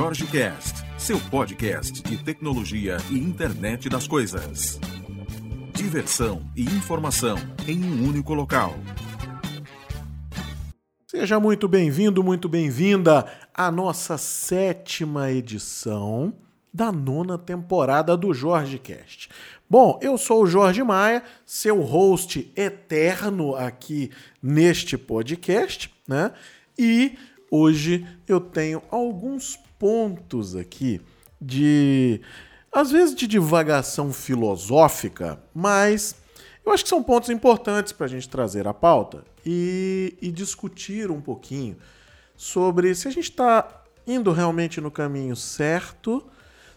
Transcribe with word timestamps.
Jorge 0.00 0.26
Cast, 0.26 0.84
seu 0.96 1.18
podcast 1.18 2.04
de 2.04 2.22
tecnologia 2.22 2.98
e 3.10 3.18
internet 3.18 3.88
das 3.88 4.06
coisas. 4.06 4.78
Diversão 5.74 6.48
e 6.54 6.62
informação 6.62 7.36
em 7.66 7.82
um 7.82 8.08
único 8.08 8.32
local. 8.32 8.76
Seja 11.04 11.40
muito 11.40 11.66
bem-vindo, 11.66 12.22
muito 12.22 12.48
bem-vinda 12.48 13.26
à 13.52 13.72
nossa 13.72 14.16
sétima 14.16 15.32
edição 15.32 16.32
da 16.72 16.92
nona 16.92 17.36
temporada 17.36 18.16
do 18.16 18.32
Jorge 18.32 18.78
Cast. 18.78 19.28
Bom, 19.68 19.98
eu 20.00 20.16
sou 20.16 20.44
o 20.44 20.46
Jorge 20.46 20.84
Maia, 20.84 21.24
seu 21.44 21.82
host 21.82 22.52
eterno 22.54 23.56
aqui 23.56 24.12
neste 24.40 24.96
podcast, 24.96 25.92
né? 26.06 26.30
E 26.78 27.18
hoje 27.50 28.06
eu 28.26 28.40
tenho 28.40 28.82
alguns 28.90 29.58
pontos 29.78 30.56
aqui 30.56 31.00
de 31.40 32.20
às 32.72 32.90
vezes 32.90 33.14
de 33.14 33.26
divagação 33.26 34.12
filosófica, 34.12 35.42
mas 35.54 36.14
eu 36.64 36.72
acho 36.72 36.82
que 36.84 36.90
são 36.90 37.02
pontos 37.02 37.30
importantes 37.30 37.92
para 37.92 38.06
a 38.06 38.08
gente 38.08 38.28
trazer 38.28 38.68
à 38.68 38.74
pauta 38.74 39.24
e, 39.44 40.16
e 40.20 40.30
discutir 40.30 41.10
um 41.10 41.20
pouquinho 41.20 41.76
sobre 42.36 42.94
se 42.94 43.08
a 43.08 43.10
gente 43.10 43.30
está 43.30 43.82
indo 44.06 44.32
realmente 44.32 44.80
no 44.80 44.90
caminho 44.90 45.34
certo, 45.34 46.24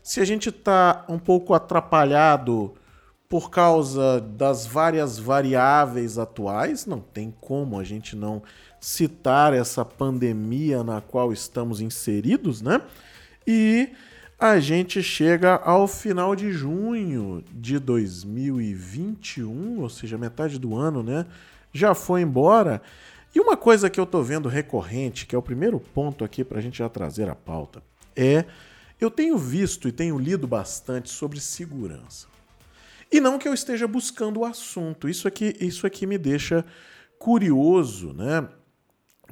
se 0.01 0.19
a 0.19 0.25
gente 0.25 0.49
está 0.49 1.05
um 1.07 1.19
pouco 1.19 1.53
atrapalhado 1.53 2.73
por 3.29 3.49
causa 3.49 4.19
das 4.19 4.65
várias 4.65 5.17
variáveis 5.17 6.17
atuais, 6.17 6.85
não 6.85 6.99
tem 6.99 7.33
como 7.39 7.79
a 7.79 7.83
gente 7.83 8.15
não 8.15 8.43
citar 8.81 9.53
essa 9.53 9.85
pandemia 9.85 10.83
na 10.83 10.99
qual 10.99 11.31
estamos 11.31 11.79
inseridos, 11.79 12.63
né? 12.63 12.81
E 13.45 13.89
a 14.39 14.59
gente 14.59 15.03
chega 15.03 15.55
ao 15.57 15.87
final 15.87 16.35
de 16.35 16.51
junho 16.51 17.43
de 17.51 17.77
2021, 17.77 19.81
ou 19.81 19.87
seja, 19.87 20.17
metade 20.17 20.57
do 20.57 20.75
ano, 20.75 21.03
né? 21.03 21.27
Já 21.71 21.93
foi 21.93 22.21
embora. 22.21 22.81
E 23.35 23.39
uma 23.39 23.55
coisa 23.55 23.87
que 23.87 23.99
eu 23.99 24.05
tô 24.05 24.23
vendo 24.23 24.49
recorrente, 24.49 25.27
que 25.27 25.35
é 25.35 25.37
o 25.37 25.43
primeiro 25.43 25.79
ponto 25.79 26.25
aqui 26.25 26.43
para 26.43 26.57
a 26.57 26.61
gente 26.61 26.79
já 26.79 26.89
trazer 26.89 27.29
a 27.29 27.35
pauta, 27.35 27.83
é 28.15 28.45
eu 28.99 29.11
tenho 29.11 29.37
visto 29.37 29.87
e 29.87 29.91
tenho 29.91 30.17
lido 30.17 30.47
bastante 30.47 31.09
sobre 31.09 31.39
segurança. 31.39 32.27
E 33.11 33.19
não 33.19 33.37
que 33.37 33.47
eu 33.47 33.53
esteja 33.53 33.87
buscando 33.87 34.39
o 34.39 34.45
assunto. 34.45 35.07
Isso 35.07 35.27
aqui, 35.27 35.55
isso 35.59 35.85
aqui 35.85 36.07
me 36.07 36.17
deixa 36.17 36.65
curioso, 37.19 38.13
né? 38.13 38.47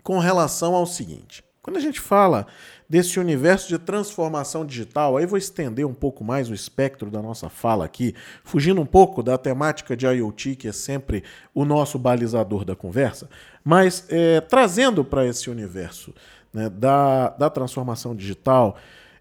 Com 0.03 0.19
relação 0.19 0.75
ao 0.75 0.85
seguinte: 0.85 1.43
quando 1.61 1.77
a 1.77 1.81
gente 1.81 1.99
fala 1.99 2.47
desse 2.89 3.19
universo 3.19 3.67
de 3.67 3.77
transformação 3.77 4.65
digital, 4.65 5.17
aí 5.17 5.25
vou 5.25 5.37
estender 5.37 5.85
um 5.85 5.93
pouco 5.93 6.23
mais 6.23 6.49
o 6.49 6.53
espectro 6.53 7.11
da 7.11 7.21
nossa 7.21 7.49
fala 7.49 7.85
aqui, 7.85 8.15
fugindo 8.43 8.81
um 8.81 8.85
pouco 8.85 9.21
da 9.21 9.37
temática 9.37 9.95
de 9.95 10.07
IoT, 10.07 10.55
que 10.55 10.67
é 10.67 10.71
sempre 10.71 11.23
o 11.53 11.63
nosso 11.63 11.99
balizador 11.99 12.65
da 12.65 12.75
conversa, 12.75 13.29
mas 13.63 14.05
é, 14.09 14.41
trazendo 14.41 15.05
para 15.05 15.27
esse 15.27 15.49
universo 15.49 16.13
né, 16.51 16.69
da, 16.69 17.29
da 17.29 17.49
transformação 17.49 18.15
digital 18.15 18.75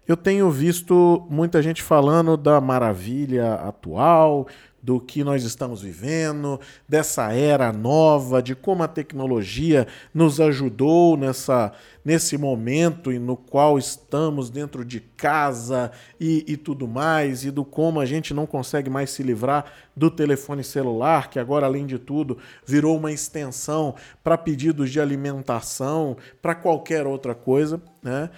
eu 0.09 0.17
tenho 0.17 0.49
visto 0.49 1.27
muita 1.29 1.61
gente 1.61 1.83
falando 1.83 2.35
da 2.35 2.59
maravilha 2.59 3.53
atual, 3.53 4.47
do 4.81 4.99
que 4.99 5.23
nós 5.23 5.43
estamos 5.43 5.83
vivendo, 5.83 6.59
dessa 6.87 7.31
era 7.31 7.71
nova, 7.71 8.41
de 8.41 8.55
como 8.55 8.81
a 8.81 8.87
tecnologia 8.87 9.85
nos 10.11 10.41
ajudou 10.41 11.15
nessa, 11.15 11.71
nesse 12.03 12.39
momento 12.39 13.11
no 13.11 13.37
qual 13.37 13.77
estamos 13.77 14.49
dentro 14.49 14.83
de 14.83 14.99
casa 14.99 15.91
e, 16.19 16.43
e 16.47 16.57
tudo 16.57 16.87
mais, 16.87 17.45
e 17.45 17.51
do 17.51 17.63
como 17.63 17.99
a 17.99 18.05
gente 18.07 18.33
não 18.33 18.47
consegue 18.47 18.89
mais 18.89 19.11
se 19.11 19.21
livrar 19.21 19.65
do 19.95 20.09
telefone 20.09 20.63
celular, 20.63 21.29
que 21.29 21.37
agora, 21.37 21.67
além 21.67 21.85
de 21.85 21.99
tudo, 21.99 22.39
virou 22.65 22.97
uma 22.97 23.11
extensão 23.11 23.93
para 24.23 24.39
pedidos 24.39 24.89
de 24.89 24.99
alimentação, 24.99 26.17
para 26.41 26.55
qualquer 26.55 27.05
outra 27.05 27.35
coisa. 27.35 27.79
Né? 28.01 28.31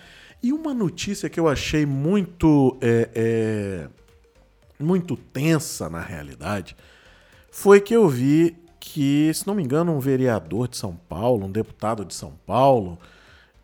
E 0.44 0.52
uma 0.52 0.74
notícia 0.74 1.30
que 1.30 1.40
eu 1.40 1.48
achei 1.48 1.86
muito, 1.86 2.78
é, 2.82 3.10
é, 3.14 3.90
muito 4.80 5.16
tensa 5.16 5.90
na 5.90 6.02
realidade 6.02 6.76
foi 7.52 7.80
que 7.80 7.94
eu 7.94 8.08
vi 8.10 8.58
que, 8.80 9.32
se 9.34 9.46
não 9.46 9.54
me 9.54 9.62
engano, 9.62 9.92
um 9.92 10.00
vereador 10.00 10.68
de 10.68 10.78
São 10.78 10.96
Paulo, 10.96 11.46
um 11.46 11.52
deputado 11.52 12.04
de 12.04 12.16
São 12.16 12.34
Paulo, 12.46 12.98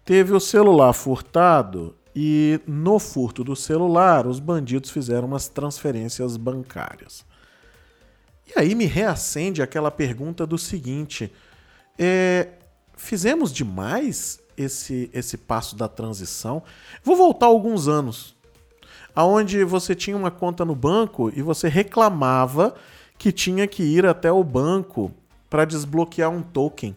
teve 0.05 0.33
o 0.33 0.39
celular 0.39 0.93
furtado 0.93 1.95
e 2.15 2.59
no 2.67 2.99
furto 2.99 3.43
do 3.43 3.55
celular 3.55 4.27
os 4.27 4.39
bandidos 4.39 4.91
fizeram 4.91 5.27
umas 5.27 5.47
transferências 5.47 6.37
bancárias. 6.37 7.25
E 8.45 8.59
aí 8.59 8.75
me 8.75 8.85
reacende 8.85 9.61
aquela 9.61 9.89
pergunta 9.89 10.45
do 10.45 10.57
seguinte: 10.57 11.33
é, 11.97 12.49
fizemos 12.95 13.51
demais 13.51 14.39
esse, 14.57 15.09
esse 15.13 15.37
passo 15.37 15.75
da 15.75 15.87
transição. 15.87 16.63
Vou 17.03 17.15
voltar 17.15 17.45
alguns 17.45 17.87
anos, 17.87 18.35
aonde 19.15 19.63
você 19.63 19.93
tinha 19.93 20.17
uma 20.17 20.31
conta 20.31 20.65
no 20.65 20.75
banco 20.75 21.31
e 21.35 21.41
você 21.41 21.67
reclamava 21.67 22.75
que 23.17 23.31
tinha 23.31 23.67
que 23.67 23.83
ir 23.83 24.05
até 24.05 24.31
o 24.31 24.43
banco 24.43 25.11
para 25.49 25.65
desbloquear 25.65 26.29
um 26.29 26.41
token, 26.41 26.95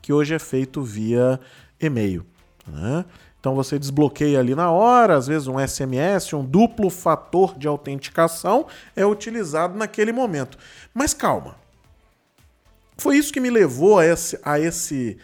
que 0.00 0.12
hoje 0.12 0.34
é 0.34 0.38
feito 0.38 0.82
via 0.82 1.38
e-mail. 1.80 2.24
Né? 2.66 3.04
Então 3.40 3.54
você 3.54 3.78
desbloqueia 3.78 4.38
ali 4.38 4.54
na 4.54 4.70
hora, 4.70 5.16
às 5.16 5.26
vezes 5.26 5.46
um 5.46 5.58
SMS, 5.58 6.32
um 6.32 6.44
duplo 6.44 6.90
fator 6.90 7.56
de 7.56 7.68
autenticação 7.68 8.66
é 8.96 9.06
utilizado 9.06 9.76
naquele 9.76 10.12
momento. 10.12 10.58
Mas 10.92 11.14
calma. 11.14 11.56
Foi 12.96 13.16
isso 13.16 13.32
que 13.32 13.40
me 13.40 13.48
levou 13.48 14.00
a 14.00 14.04
esse, 14.04 14.40
a 14.42 14.58
esse 14.58 15.16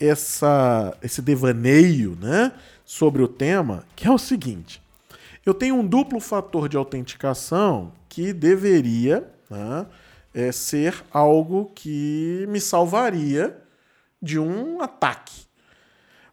essa, 0.00 0.96
esse 1.02 1.20
devaneio 1.20 2.16
né, 2.20 2.52
sobre 2.84 3.22
o 3.22 3.28
tema, 3.28 3.84
que 3.94 4.06
é 4.06 4.10
o 4.10 4.18
seguinte: 4.18 4.82
eu 5.44 5.52
tenho 5.52 5.76
um 5.76 5.86
duplo 5.86 6.18
fator 6.18 6.68
de 6.68 6.76
autenticação 6.76 7.92
que 8.08 8.32
deveria 8.32 9.30
né, 9.48 9.86
é, 10.34 10.50
ser 10.50 11.04
algo 11.12 11.70
que 11.74 12.46
me 12.48 12.60
salvaria 12.60 13.56
de 14.20 14.38
um 14.38 14.80
ataque. 14.80 15.46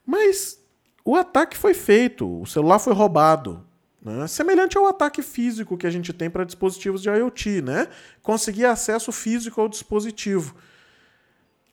Mas 0.05 0.59
o 1.03 1.15
ataque 1.15 1.57
foi 1.57 1.73
feito, 1.73 2.41
o 2.41 2.45
celular 2.45 2.79
foi 2.79 2.93
roubado. 2.93 3.65
Né? 4.01 4.25
Semelhante 4.27 4.77
ao 4.77 4.85
ataque 4.85 5.21
físico 5.21 5.77
que 5.77 5.87
a 5.87 5.89
gente 5.89 6.13
tem 6.13 6.29
para 6.29 6.45
dispositivos 6.45 7.01
de 7.01 7.09
IoT, 7.09 7.61
né? 7.61 7.87
Conseguir 8.21 8.65
acesso 8.65 9.11
físico 9.11 9.59
ao 9.59 9.67
dispositivo. 9.67 10.55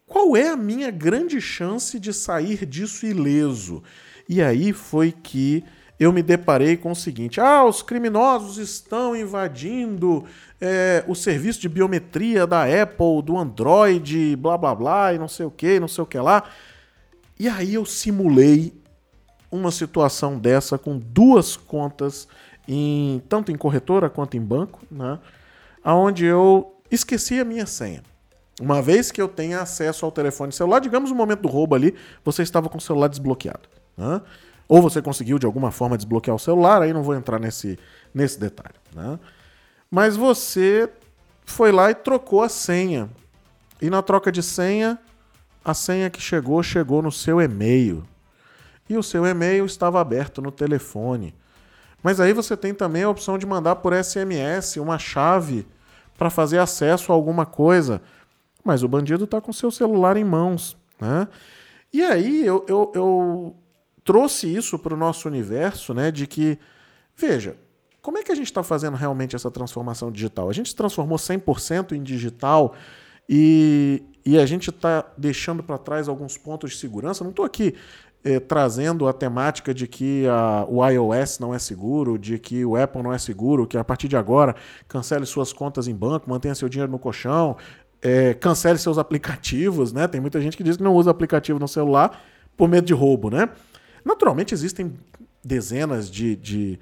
Qual 0.06 0.36
é 0.36 0.48
a 0.48 0.56
minha 0.56 0.90
grande 0.90 1.40
chance 1.40 1.98
de 1.98 2.12
sair 2.12 2.66
disso 2.66 3.06
ileso? 3.06 3.82
E 4.28 4.42
aí 4.42 4.72
foi 4.72 5.12
que 5.12 5.64
eu 5.98 6.12
me 6.12 6.22
deparei 6.22 6.76
com 6.76 6.90
o 6.92 6.96
seguinte: 6.96 7.40
ah, 7.40 7.64
os 7.64 7.82
criminosos 7.82 8.58
estão 8.58 9.16
invadindo 9.16 10.24
é, 10.60 11.04
o 11.08 11.14
serviço 11.14 11.60
de 11.60 11.68
biometria 11.68 12.46
da 12.46 12.64
Apple, 12.64 13.22
do 13.24 13.38
Android, 13.38 14.36
blá 14.36 14.58
blá 14.58 14.74
blá, 14.74 15.14
e 15.14 15.18
não 15.18 15.28
sei 15.28 15.46
o 15.46 15.50
que, 15.50 15.80
não 15.80 15.88
sei 15.88 16.04
o 16.04 16.06
que 16.06 16.18
lá. 16.18 16.44
E 17.38 17.48
aí 17.48 17.74
eu 17.74 17.86
simulei 17.86 18.74
uma 19.50 19.70
situação 19.70 20.38
dessa 20.38 20.76
com 20.76 20.98
duas 20.98 21.56
contas, 21.56 22.28
em, 22.68 23.22
tanto 23.28 23.50
em 23.52 23.56
corretora 23.56 24.10
quanto 24.10 24.36
em 24.36 24.40
banco, 24.40 24.80
né? 24.90 25.18
Onde 25.84 26.24
eu 26.24 26.76
esqueci 26.90 27.40
a 27.40 27.44
minha 27.44 27.66
senha. 27.66 28.02
Uma 28.60 28.80
vez 28.80 29.10
que 29.10 29.20
eu 29.20 29.28
tenha 29.28 29.60
acesso 29.60 30.04
ao 30.04 30.12
telefone 30.12 30.52
celular, 30.52 30.80
digamos 30.80 31.10
no 31.10 31.16
momento 31.16 31.40
do 31.40 31.48
roubo 31.48 31.74
ali, 31.74 31.94
você 32.24 32.42
estava 32.42 32.68
com 32.68 32.78
o 32.78 32.80
celular 32.80 33.08
desbloqueado. 33.08 33.68
Né? 33.96 34.20
Ou 34.68 34.80
você 34.80 35.02
conseguiu 35.02 35.38
de 35.38 35.46
alguma 35.46 35.70
forma 35.70 35.96
desbloquear 35.96 36.36
o 36.36 36.38
celular, 36.38 36.82
aí 36.82 36.92
não 36.92 37.02
vou 37.02 37.14
entrar 37.14 37.40
nesse, 37.40 37.78
nesse 38.14 38.38
detalhe. 38.38 38.74
Né? 38.94 39.18
Mas 39.90 40.16
você 40.16 40.88
foi 41.44 41.72
lá 41.72 41.90
e 41.90 41.94
trocou 41.94 42.42
a 42.42 42.48
senha. 42.48 43.08
E 43.82 43.90
na 43.90 44.02
troca 44.02 44.30
de 44.30 44.42
senha, 44.42 44.98
a 45.64 45.74
senha 45.74 46.08
que 46.08 46.20
chegou, 46.20 46.62
chegou 46.62 47.02
no 47.02 47.10
seu 47.10 47.40
e-mail. 47.40 48.04
E 48.88 48.96
o 48.96 49.02
seu 49.02 49.26
e-mail 49.26 49.66
estava 49.66 50.00
aberto 50.00 50.40
no 50.40 50.52
telefone. 50.52 51.34
Mas 52.02 52.20
aí 52.20 52.32
você 52.32 52.56
tem 52.56 52.72
também 52.72 53.02
a 53.02 53.08
opção 53.08 53.36
de 53.36 53.46
mandar 53.46 53.76
por 53.76 53.92
SMS 53.92 54.76
uma 54.76 54.98
chave 54.98 55.66
para 56.16 56.30
fazer 56.30 56.58
acesso 56.58 57.10
a 57.10 57.14
alguma 57.14 57.44
coisa 57.44 58.00
mas 58.64 58.82
o 58.82 58.88
bandido 58.88 59.24
está 59.24 59.40
com 59.40 59.52
seu 59.52 59.70
celular 59.70 60.16
em 60.16 60.24
mãos. 60.24 60.76
Né? 61.00 61.28
E 61.92 62.02
aí 62.02 62.44
eu, 62.44 62.64
eu, 62.66 62.92
eu 62.94 63.56
trouxe 64.02 64.52
isso 64.52 64.78
para 64.78 64.94
o 64.94 64.96
nosso 64.96 65.28
universo, 65.28 65.94
né? 65.94 66.10
De 66.10 66.26
que, 66.26 66.58
veja, 67.16 67.56
como 68.00 68.18
é 68.18 68.22
que 68.22 68.32
a 68.32 68.34
gente 68.34 68.46
está 68.46 68.62
fazendo 68.62 68.96
realmente 68.96 69.36
essa 69.36 69.50
transformação 69.50 70.10
digital? 70.10 70.48
A 70.48 70.52
gente 70.52 70.70
se 70.70 70.74
transformou 70.76 71.18
100% 71.18 71.92
em 71.92 72.02
digital 72.02 72.74
e, 73.28 74.02
e 74.24 74.38
a 74.38 74.44
gente 74.44 74.70
está 74.70 75.06
deixando 75.16 75.62
para 75.62 75.78
trás 75.78 76.08
alguns 76.08 76.36
pontos 76.36 76.72
de 76.72 76.76
segurança. 76.76 77.24
Não 77.24 77.30
estou 77.30 77.44
aqui 77.44 77.74
eh, 78.24 78.40
trazendo 78.40 79.06
a 79.06 79.12
temática 79.12 79.72
de 79.72 79.86
que 79.86 80.26
a, 80.26 80.66
o 80.68 80.86
iOS 80.86 81.38
não 81.38 81.54
é 81.54 81.58
seguro, 81.58 82.18
de 82.18 82.38
que 82.38 82.64
o 82.64 82.76
Apple 82.76 83.02
não 83.02 83.12
é 83.12 83.18
seguro, 83.18 83.66
que 83.66 83.76
a 83.76 83.84
partir 83.84 84.08
de 84.08 84.16
agora 84.16 84.54
cancele 84.88 85.26
suas 85.26 85.52
contas 85.52 85.88
em 85.88 85.94
banco, 85.94 86.28
mantenha 86.28 86.54
seu 86.54 86.68
dinheiro 86.68 86.90
no 86.90 86.98
colchão, 86.98 87.56
eh, 88.04 88.34
cancele 88.34 88.78
seus 88.78 88.98
aplicativos, 88.98 89.90
né? 89.90 90.06
Tem 90.06 90.20
muita 90.20 90.38
gente 90.38 90.58
que 90.58 90.62
diz 90.62 90.76
que 90.76 90.82
não 90.82 90.94
usa 90.94 91.10
aplicativo 91.10 91.58
no 91.58 91.66
celular 91.66 92.22
por 92.54 92.68
medo 92.68 92.86
de 92.86 92.92
roubo, 92.92 93.30
né? 93.30 93.48
Naturalmente 94.04 94.52
existem 94.52 94.94
dezenas 95.42 96.10
de, 96.10 96.36
de, 96.36 96.78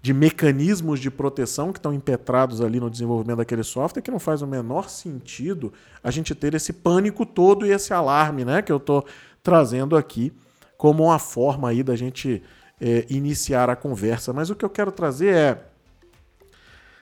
de 0.00 0.14
mecanismos 0.14 0.98
de 0.98 1.10
proteção 1.10 1.74
que 1.74 1.78
estão 1.78 1.92
impetrados 1.92 2.62
ali 2.62 2.80
no 2.80 2.88
desenvolvimento 2.88 3.36
daquele 3.36 3.62
software 3.62 4.00
que 4.00 4.10
não 4.10 4.18
faz 4.18 4.40
o 4.40 4.46
menor 4.46 4.88
sentido 4.88 5.74
a 6.02 6.10
gente 6.10 6.34
ter 6.34 6.54
esse 6.54 6.72
pânico 6.72 7.26
todo 7.26 7.66
e 7.66 7.70
esse 7.70 7.92
alarme, 7.92 8.42
né? 8.42 8.62
Que 8.62 8.72
eu 8.72 8.78
estou 8.78 9.04
trazendo 9.42 9.94
aqui 9.94 10.32
como 10.78 11.04
uma 11.04 11.18
forma 11.18 11.68
aí 11.68 11.82
da 11.82 11.94
gente 11.94 12.42
é, 12.80 13.04
iniciar 13.10 13.68
a 13.68 13.76
conversa. 13.76 14.32
Mas 14.32 14.48
o 14.48 14.56
que 14.56 14.64
eu 14.64 14.70
quero 14.70 14.90
trazer 14.90 15.34
é. 15.34 15.62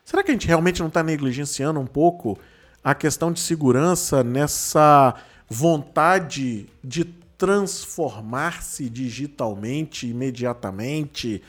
Será 0.04 0.24
que 0.24 0.32
a 0.32 0.34
gente 0.34 0.48
realmente 0.48 0.80
não 0.80 0.88
está 0.88 1.04
negligenciando 1.04 1.78
um 1.78 1.86
pouco 1.86 2.36
a 2.82 2.94
questão 2.94 3.32
de 3.32 3.40
segurança 3.40 4.24
nessa 4.24 5.14
vontade 5.48 6.66
de 6.82 7.04
transformar-se 7.36 8.88
digitalmente 8.88 10.06
imediatamente, 10.06 11.42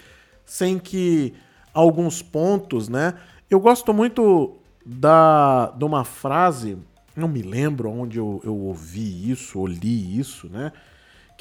sem 0.46 0.80
que 0.80 1.34
alguns 1.74 2.22
pontos, 2.22 2.90
né? 2.90 3.16
Eu 3.50 3.60
gosto 3.60 3.94
muito 3.94 4.58
da, 4.86 5.68
de 5.78 5.84
uma 5.84 6.04
frase, 6.04 6.78
não 7.16 7.28
me 7.28 7.42
lembro 7.42 7.90
onde 7.90 8.18
eu, 8.18 8.42
eu 8.44 8.56
ouvi 8.56 9.30
isso, 9.30 9.60
ou 9.60 9.68
li 9.68 10.20
isso, 10.20 10.50
né? 10.50 10.72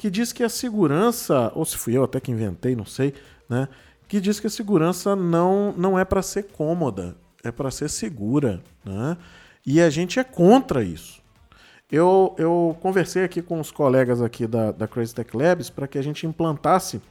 que 0.01 0.09
diz 0.09 0.33
que 0.33 0.43
a 0.43 0.49
segurança, 0.49 1.51
ou 1.53 1.63
se 1.63 1.77
fui 1.77 1.95
eu 1.95 2.03
até 2.03 2.19
que 2.19 2.31
inventei, 2.31 2.75
não 2.75 2.87
sei, 2.87 3.13
né? 3.47 3.67
Que 4.07 4.19
diz 4.19 4.39
que 4.39 4.47
a 4.47 4.49
segurança 4.49 5.15
não, 5.15 5.75
não 5.77 5.99
é 5.99 6.03
para 6.03 6.23
ser 6.23 6.47
cômoda, 6.47 7.15
é 7.43 7.51
para 7.51 7.69
ser 7.69 7.87
segura, 7.87 8.63
né? 8.83 9.15
E 9.65 9.81
a 9.81 9.89
gente 9.89 10.19
é 10.19 10.23
contra 10.23 10.83
isso. 10.83 11.21
Eu, 11.91 12.33
eu 12.37 12.77
conversei 12.79 13.23
aqui 13.23 13.41
com 13.41 13.59
os 13.59 13.69
colegas 13.69 14.21
aqui 14.21 14.47
da, 14.47 14.71
da 14.71 14.87
Crazy 14.87 15.13
Tech 15.13 15.35
Labs 15.35 15.69
para 15.69 15.87
que 15.87 15.97
a 15.97 16.01
gente 16.01 16.25
implantasse 16.25 17.01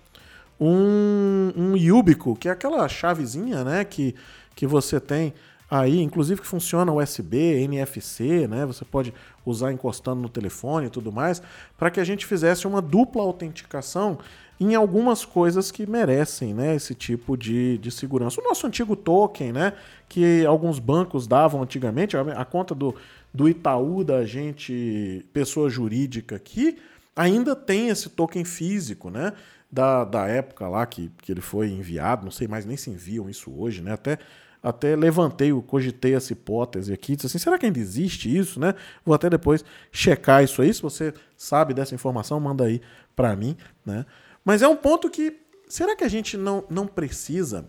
um, 0.58 1.52
um 1.56 1.76
Yubico, 1.76 2.34
que 2.34 2.48
é 2.48 2.52
aquela 2.52 2.88
chavezinha 2.88 3.62
né, 3.62 3.84
que, 3.84 4.14
que 4.54 4.66
você 4.66 4.98
tem 4.98 5.34
aí, 5.70 6.00
inclusive 6.00 6.40
que 6.40 6.46
funciona 6.46 6.92
USB, 6.92 7.62
NFC, 7.62 8.48
né? 8.48 8.66
Você 8.66 8.84
pode 8.84 9.14
usar 9.46 9.72
encostando 9.72 10.20
no 10.20 10.28
telefone 10.28 10.88
e 10.88 10.90
tudo 10.90 11.12
mais, 11.12 11.40
para 11.78 11.90
que 11.90 12.00
a 12.00 12.04
gente 12.04 12.26
fizesse 12.26 12.66
uma 12.66 12.82
dupla 12.82 13.22
autenticação 13.22 14.18
em 14.60 14.74
algumas 14.74 15.24
coisas 15.24 15.70
que 15.70 15.88
merecem 15.88 16.52
né, 16.52 16.76
esse 16.76 16.94
tipo 16.94 17.34
de, 17.34 17.78
de 17.78 17.90
segurança. 17.90 18.42
O 18.42 18.44
nosso 18.44 18.66
antigo 18.66 18.94
token, 18.94 19.52
né, 19.52 19.72
que 20.06 20.44
alguns 20.44 20.78
bancos 20.78 21.26
davam 21.26 21.62
antigamente, 21.62 22.14
a, 22.14 22.44
conta 22.44 22.74
do, 22.74 22.94
do 23.32 23.48
Itaú 23.48 24.04
da 24.04 24.26
gente, 24.26 25.24
pessoa 25.32 25.70
jurídica 25.70 26.36
aqui, 26.36 26.76
ainda 27.16 27.56
tem 27.56 27.88
esse 27.88 28.10
token 28.10 28.44
físico, 28.44 29.10
né? 29.10 29.32
Da, 29.72 30.04
da 30.04 30.26
época 30.26 30.66
lá 30.66 30.84
que, 30.84 31.12
que 31.22 31.30
ele 31.30 31.40
foi 31.40 31.70
enviado, 31.70 32.24
não 32.24 32.32
sei 32.32 32.48
mais 32.48 32.66
nem 32.66 32.76
se 32.76 32.90
enviam 32.90 33.30
isso 33.30 33.52
hoje, 33.56 33.80
né? 33.80 33.92
Até 33.92 34.18
até 34.62 34.94
levantei, 34.94 35.50
cogitei 35.66 36.14
essa 36.14 36.34
hipótese 36.34 36.92
aqui, 36.92 37.14
disse 37.16 37.28
assim, 37.28 37.38
será 37.38 37.56
que 37.56 37.64
ainda 37.64 37.78
existe 37.78 38.36
isso, 38.36 38.60
né? 38.60 38.74
Vou 39.04 39.14
até 39.14 39.30
depois 39.30 39.64
checar 39.90 40.44
isso 40.44 40.60
aí, 40.60 40.74
se 40.74 40.82
você 40.82 41.14
sabe 41.34 41.72
dessa 41.72 41.94
informação, 41.94 42.38
manda 42.38 42.64
aí 42.64 42.82
para 43.16 43.34
mim, 43.34 43.56
né? 43.86 44.04
Mas 44.44 44.62
é 44.62 44.68
um 44.68 44.76
ponto 44.76 45.10
que, 45.10 45.36
será 45.68 45.94
que 45.94 46.04
a 46.04 46.08
gente 46.08 46.36
não, 46.36 46.64
não 46.70 46.86
precisa, 46.86 47.66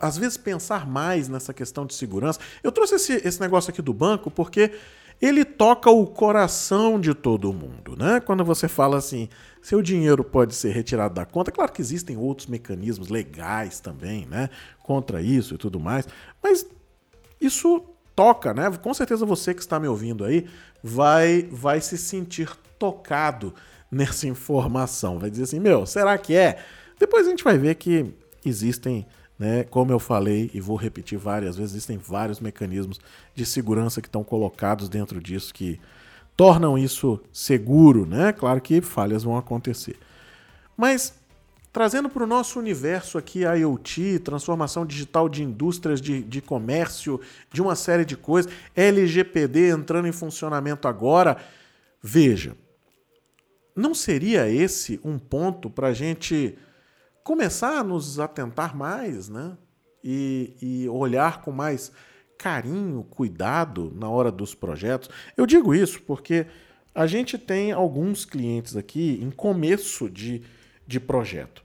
às 0.00 0.16
vezes, 0.16 0.36
pensar 0.36 0.86
mais 0.86 1.28
nessa 1.28 1.52
questão 1.52 1.86
de 1.86 1.94
segurança? 1.94 2.40
Eu 2.62 2.72
trouxe 2.72 2.96
esse, 2.96 3.12
esse 3.26 3.40
negócio 3.40 3.70
aqui 3.70 3.82
do 3.82 3.92
banco 3.92 4.30
porque 4.30 4.72
ele 5.20 5.44
toca 5.44 5.90
o 5.90 6.06
coração 6.06 7.00
de 7.00 7.14
todo 7.14 7.52
mundo, 7.52 7.96
né? 7.96 8.20
Quando 8.20 8.44
você 8.44 8.68
fala 8.68 8.98
assim, 8.98 9.28
seu 9.62 9.80
dinheiro 9.80 10.22
pode 10.22 10.54
ser 10.54 10.72
retirado 10.72 11.14
da 11.14 11.24
conta, 11.24 11.50
claro 11.50 11.72
que 11.72 11.80
existem 11.80 12.16
outros 12.16 12.46
mecanismos 12.46 13.08
legais 13.08 13.80
também, 13.80 14.26
né? 14.26 14.50
Contra 14.82 15.22
isso 15.22 15.54
e 15.54 15.58
tudo 15.58 15.80
mais, 15.80 16.06
mas 16.42 16.66
isso 17.40 17.82
toca, 18.14 18.52
né? 18.52 18.70
Com 18.82 18.92
certeza 18.92 19.24
você 19.24 19.54
que 19.54 19.60
está 19.60 19.80
me 19.80 19.88
ouvindo 19.88 20.24
aí 20.24 20.46
vai, 20.82 21.48
vai 21.50 21.80
se 21.80 21.96
sentir 21.96 22.50
tocado 22.78 23.54
nessa 23.96 24.26
informação. 24.26 25.18
Vai 25.18 25.30
dizer 25.30 25.44
assim, 25.44 25.60
meu, 25.60 25.86
será 25.86 26.16
que 26.18 26.34
é? 26.34 26.58
Depois 26.98 27.26
a 27.26 27.30
gente 27.30 27.42
vai 27.42 27.58
ver 27.58 27.74
que 27.74 28.14
existem 28.44 29.06
né? 29.38 29.64
Como 29.64 29.92
eu 29.92 29.98
falei 29.98 30.50
e 30.54 30.60
vou 30.60 30.76
repetir 30.76 31.18
várias 31.18 31.56
vezes, 31.56 31.72
existem 31.72 31.98
vários 31.98 32.40
mecanismos 32.40 32.98
de 33.34 33.44
segurança 33.44 34.00
que 34.00 34.08
estão 34.08 34.24
colocados 34.24 34.88
dentro 34.88 35.20
disso 35.20 35.52
que 35.52 35.78
tornam 36.34 36.78
isso 36.78 37.20
seguro, 37.32 38.06
né? 38.06 38.32
Claro 38.32 38.60
que 38.60 38.80
falhas 38.80 39.24
vão 39.24 39.36
acontecer. 39.36 39.96
Mas 40.76 41.14
trazendo 41.70 42.08
para 42.08 42.24
o 42.24 42.26
nosso 42.26 42.58
universo 42.58 43.18
aqui 43.18 43.40
IoT, 43.40 44.20
transformação 44.20 44.86
digital 44.86 45.28
de 45.28 45.42
indústrias 45.42 46.00
de, 46.00 46.22
de 46.22 46.40
comércio, 46.40 47.20
de 47.52 47.60
uma 47.60 47.76
série 47.76 48.06
de 48.06 48.16
coisas, 48.16 48.50
LGPD 48.74 49.68
entrando 49.68 50.08
em 50.08 50.12
funcionamento 50.12 50.88
agora, 50.88 51.36
veja, 52.02 52.56
não 53.76 53.94
seria 53.94 54.48
esse 54.48 54.98
um 55.04 55.18
ponto 55.18 55.68
para 55.68 55.88
a 55.88 55.92
gente 55.92 56.56
começar 57.22 57.78
a 57.78 57.84
nos 57.84 58.18
atentar 58.18 58.74
mais, 58.74 59.28
né? 59.28 59.56
E, 60.02 60.56
e 60.62 60.88
olhar 60.88 61.42
com 61.42 61.52
mais 61.52 61.92
carinho, 62.38 63.04
cuidado 63.04 63.92
na 63.94 64.08
hora 64.08 64.30
dos 64.30 64.54
projetos. 64.54 65.10
Eu 65.36 65.46
digo 65.46 65.74
isso 65.74 66.00
porque 66.02 66.46
a 66.94 67.06
gente 67.06 67.36
tem 67.36 67.72
alguns 67.72 68.24
clientes 68.24 68.76
aqui 68.76 69.18
em 69.22 69.30
começo 69.30 70.08
de, 70.08 70.42
de 70.86 70.98
projeto. 70.98 71.62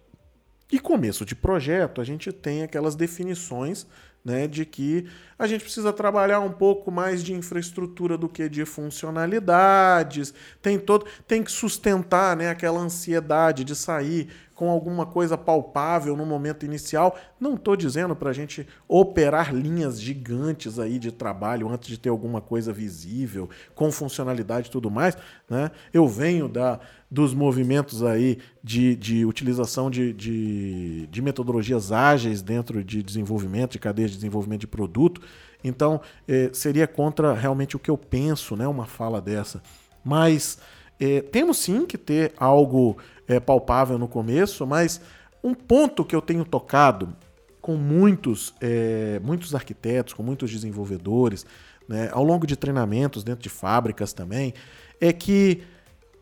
E 0.72 0.80
começo 0.80 1.26
de 1.26 1.36
projeto, 1.36 2.02
a 2.02 2.04
gente 2.04 2.32
tem 2.32 2.64
aquelas 2.64 2.96
definições 2.96 3.86
né, 4.24 4.48
de 4.48 4.66
que 4.66 5.08
a 5.38 5.48
gente 5.48 5.64
precisa 5.64 5.92
trabalhar 5.92 6.40
um 6.40 6.52
pouco 6.52 6.92
mais 6.92 7.24
de 7.24 7.34
infraestrutura 7.34 8.18
do 8.18 8.30
que 8.30 8.48
de 8.48 8.64
funcionalidades, 8.66 10.34
tem 10.62 10.78
todo, 10.78 11.06
tem 11.28 11.44
que 11.44 11.52
sustentar 11.52 12.36
né, 12.38 12.50
aquela 12.50 12.80
ansiedade 12.80 13.64
de 13.64 13.76
sair 13.76 14.30
com 14.62 14.70
alguma 14.70 15.08
coisa 15.08 15.36
palpável 15.36 16.16
no 16.16 16.24
momento 16.24 16.68
inicial. 16.68 17.18
Não 17.40 17.56
estou 17.56 17.76
dizendo 17.76 18.16
para 18.16 18.30
a 18.30 18.34
gente 18.34 18.68
operar 18.88 19.52
linhas 19.52 20.00
gigantes 20.00 20.78
aí 20.78 21.00
de 21.00 21.12
trabalho 21.12 21.68
antes 21.68 21.90
de 21.90 21.98
ter 21.98 22.10
alguma 22.10 22.40
coisa 22.40 22.72
visível, 22.72 23.50
com 23.74 23.92
funcionalidade 23.92 24.68
e 24.68 24.72
tudo 24.72 24.92
mais. 24.92 25.18
Né? 25.50 25.72
Eu 25.92 26.08
venho 26.08 26.48
da, 26.48 26.80
dos 27.10 27.34
movimentos 27.34 28.04
aí 28.04 28.38
de, 28.64 28.96
de 28.96 29.26
utilização 29.26 29.90
de, 29.90 30.14
de, 30.14 31.08
de 31.08 31.22
metodologias 31.24 31.92
ágeis 31.92 32.44
dentro 32.44 32.84
de 32.84 33.02
desenvolvimento, 33.02 33.72
de 33.72 33.80
cadeias 33.80 34.12
de 34.12 34.18
desenvolvimento 34.18 34.62
de 34.62 34.68
produto. 34.68 35.24
Então, 35.64 36.02
eh, 36.28 36.52
seria 36.54 36.86
contra 36.86 37.34
realmente 37.34 37.76
o 37.76 37.80
que 37.80 37.90
eu 37.90 37.98
penso, 37.98 38.56
né, 38.56 38.68
uma 38.68 38.86
fala 38.86 39.20
dessa. 39.20 39.60
Mas 40.06 40.60
eh, 41.00 41.22
temos 41.24 41.58
sim 41.58 41.84
que 41.84 41.98
ter 41.98 42.32
algo 42.38 42.96
é, 43.32 43.40
palpável 43.40 43.98
no 43.98 44.08
começo, 44.08 44.68
mas 44.68 45.00
um 45.44 45.54
ponto 45.54 46.04
que 46.04 46.16
eu 46.16 46.22
tenho 46.22 46.44
tocado 46.44 47.16
com 47.62 47.76
muitos, 47.76 48.54
é, 48.60 49.20
muitos 49.24 49.56
arquitetos, 49.56 50.14
com 50.14 50.24
muitos 50.24 50.52
desenvolvedores, 50.52 51.46
né, 51.88 52.10
ao 52.12 52.24
longo 52.24 52.46
de 52.46 52.56
treinamentos 52.56 53.24
dentro 53.24 53.42
de 53.42 53.50
fábricas 53.50 54.14
também, 54.14 54.54
é 55.00 55.14
que 55.14 55.64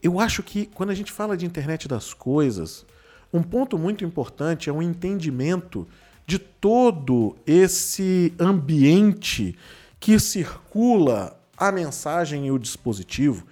eu 0.01 0.19
acho 0.19 0.43
que 0.43 0.67
quando 0.67 0.91
a 0.91 0.95
gente 0.95 1.11
fala 1.11 1.35
de 1.35 1.45
internet 1.45 1.87
das 1.87 2.13
coisas, 2.13 2.85
um 3.33 3.41
ponto 3.41 3.77
muito 3.77 4.05
importante 4.05 4.69
é 4.69 4.73
o 4.73 4.81
entendimento 4.81 5.87
de 6.25 6.37
todo 6.37 7.35
esse 7.45 8.33
ambiente 8.39 9.57
que 9.99 10.19
circula 10.19 11.37
a 11.57 11.71
mensagem 11.71 12.47
e 12.47 12.51
o 12.51 12.59
dispositivo 12.59 13.45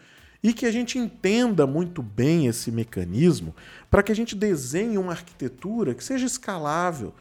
e 0.44 0.54
que 0.54 0.66
a 0.66 0.72
gente 0.72 0.98
entenda 0.98 1.66
muito 1.66 2.02
bem 2.02 2.48
esse 2.48 2.72
mecanismo 2.72 3.56
para 3.90 4.04
que 4.04 4.12
a 4.12 4.16
gente 4.16 4.36
desenhe 4.36 4.98
uma 4.98 5.12
arquitetura 5.12 5.94
que 5.94 6.04
seja 6.04 6.26
escalável, 6.26 7.14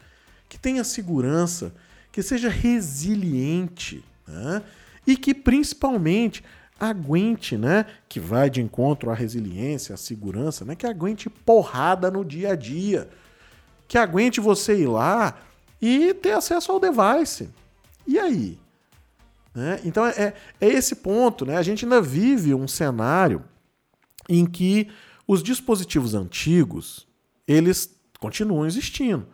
que 0.47 0.57
tenha 0.57 0.83
segurança, 0.83 1.73
que 2.11 2.21
seja 2.21 2.49
resiliente 2.49 4.03
né? 4.27 4.61
e 5.05 5.17
que 5.17 5.33
principalmente 5.33 6.43
aguente, 6.79 7.57
né? 7.57 7.85
Que 8.07 8.19
vai 8.19 8.49
de 8.49 8.61
encontro 8.61 9.09
à 9.09 9.13
resiliência, 9.15 9.95
à 9.95 9.97
segurança, 9.97 10.63
né? 10.63 10.75
Que 10.75 10.85
aguente 10.85 11.29
porrada 11.29 12.11
no 12.11 12.23
dia 12.23 12.51
a 12.51 12.55
dia, 12.55 13.09
que 13.87 13.97
aguente 13.97 14.39
você 14.39 14.81
ir 14.81 14.87
lá 14.87 15.39
e 15.81 16.13
ter 16.13 16.33
acesso 16.33 16.71
ao 16.71 16.79
device. 16.79 17.49
E 18.05 18.19
aí? 18.19 18.59
Né? 19.57 19.81
Então 19.83 20.05
é, 20.05 20.35
é 20.61 20.67
esse 20.67 20.97
ponto. 20.97 21.43
Né? 21.43 21.57
A 21.57 21.63
gente 21.63 21.83
ainda 21.83 21.99
vive 21.99 22.53
um 22.53 22.67
cenário 22.67 23.43
em 24.29 24.45
que 24.45 24.87
Os 25.27 25.43
dispositivos 25.43 26.13
antigos, 26.13 27.05
eles 27.47 27.93
continuam 28.19 28.65
existindo. 28.65 29.27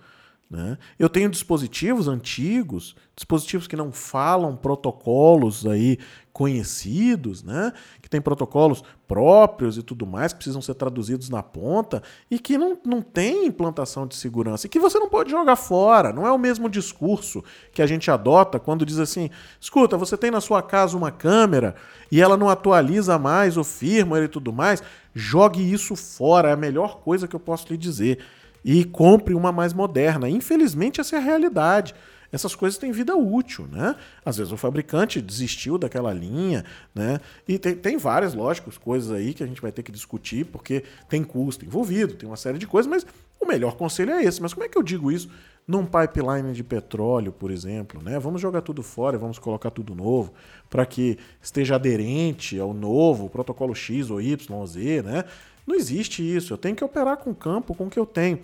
Né? 0.50 0.77
Eu 1.00 1.09
tenho 1.09 1.29
dispositivos 1.29 2.07
antigos, 2.07 2.95
dispositivos 3.15 3.65
que 3.65 3.75
não 3.75 3.91
falam 3.91 4.55
protocolos 4.55 5.65
aí 5.65 5.97
conhecidos, 6.31 7.41
né? 7.41 7.73
que 8.01 8.09
tem 8.09 8.21
protocolos 8.21 8.83
próprios 9.07 9.77
e 9.77 9.83
tudo 9.83 10.05
mais, 10.05 10.31
que 10.31 10.38
precisam 10.38 10.62
ser 10.62 10.75
traduzidos 10.75 11.27
na 11.27 11.41
ponta 11.41 12.03
e 12.29 12.38
que 12.38 12.55
não, 12.55 12.77
não 12.85 13.01
tem 13.01 13.47
implantação 13.47 14.05
de 14.05 14.15
segurança 14.15 14.67
e 14.67 14.69
que 14.69 14.79
você 14.79 15.00
não 15.00 15.09
pode 15.09 15.31
jogar 15.31 15.55
fora. 15.55 16.13
Não 16.13 16.27
é 16.27 16.31
o 16.31 16.38
mesmo 16.38 16.69
discurso 16.69 17.43
que 17.71 17.81
a 17.81 17.88
gente 17.88 18.12
adota 18.12 18.59
quando 18.59 18.85
diz 18.85 19.00
assim: 19.00 19.31
escuta, 19.59 19.97
você 19.97 20.15
tem 20.15 20.29
na 20.29 20.41
sua 20.41 20.62
casa 20.62 20.95
uma 20.95 21.12
câmera 21.12 21.73
e 22.12 22.21
ela 22.21 22.38
não 22.38 22.50
atualiza 22.50 23.17
mais 23.17 23.57
o 23.57 23.63
firmware 23.63 24.25
e 24.25 24.27
tudo 24.27 24.53
mais, 24.53 24.83
jogue 25.15 25.73
isso 25.73 25.95
fora, 25.95 26.50
é 26.50 26.53
a 26.53 26.57
melhor 26.57 27.00
coisa 27.00 27.27
que 27.27 27.35
eu 27.35 27.39
posso 27.39 27.67
lhe 27.69 27.77
dizer 27.77 28.19
e 28.63 28.84
compre 28.86 29.34
uma 29.34 29.51
mais 29.51 29.74
moderna. 29.74 30.29
Infelizmente, 30.29 31.01
essa 31.01 31.15
é 31.15 31.20
a 31.20 31.22
realidade. 31.22 31.93
Essas 32.34 32.55
coisas 32.55 32.79
têm 32.79 32.91
vida 32.91 33.15
útil, 33.15 33.67
né? 33.72 33.96
Às 34.25 34.38
vezes 34.38 34.51
o 34.51 34.58
fabricante 34.58 35.22
desistiu 35.22 35.77
daquela 35.77 36.12
linha, 36.12 36.65
né? 36.93 37.20
E 37.48 37.60
tem, 37.60 37.75
tem 37.75 37.96
várias, 37.96 38.34
lógicos, 38.34 38.75
coisas 38.75 39.12
aí 39.12 39.36
que 39.36 39.43
a 39.43 39.46
gente 39.46 39.62
vai 39.62 39.72
ter 39.72 39.84
que 39.84 39.91
discutir, 39.91 40.43
porque 40.46 40.84
tem 41.08 41.24
custo 41.24 41.63
envolvido, 41.63 42.15
tem 42.15 42.27
uma 42.27 42.36
série 42.36 42.58
de 42.58 42.65
coisas, 42.65 42.89
mas 42.89 43.05
o 43.39 43.46
melhor 43.46 43.75
conselho 43.75 44.12
é 44.13 44.24
esse. 44.24 44.41
Mas 44.41 44.51
como 44.51 44.65
é 44.65 44.70
que 44.70 44.75
eu 44.75 44.82
digo 44.82 45.12
isso 45.12 45.29
num 45.67 45.86
pipeline 45.86 46.53
de 46.53 46.63
petróleo, 46.63 47.32
por 47.32 47.51
exemplo, 47.51 48.01
né? 48.01 48.17
Vamos 48.17 48.41
jogar 48.41 48.62
tudo 48.62 48.82
fora, 48.82 49.17
vamos 49.17 49.38
colocar 49.38 49.70
tudo 49.70 49.93
novo 49.93 50.34
para 50.72 50.88
que 50.88 51.20
esteja 51.39 51.75
aderente 51.75 52.60
ao 52.60 52.74
novo 52.74 53.29
protocolo 53.29 53.75
X 53.75 54.10
ou 54.10 54.20
Y, 54.20 54.65
Z, 54.65 55.01
né? 55.03 55.24
Não 55.65 55.75
existe 55.75 56.22
isso. 56.22 56.53
Eu 56.53 56.58
tenho 56.58 56.75
que 56.75 56.84
operar 56.84 57.17
com 57.17 57.32
o 57.32 57.36
campo, 57.36 57.75
com 57.75 57.88
o 57.88 57.89
que 57.89 58.00
eu 58.00 58.05
tenho. 58.05 58.39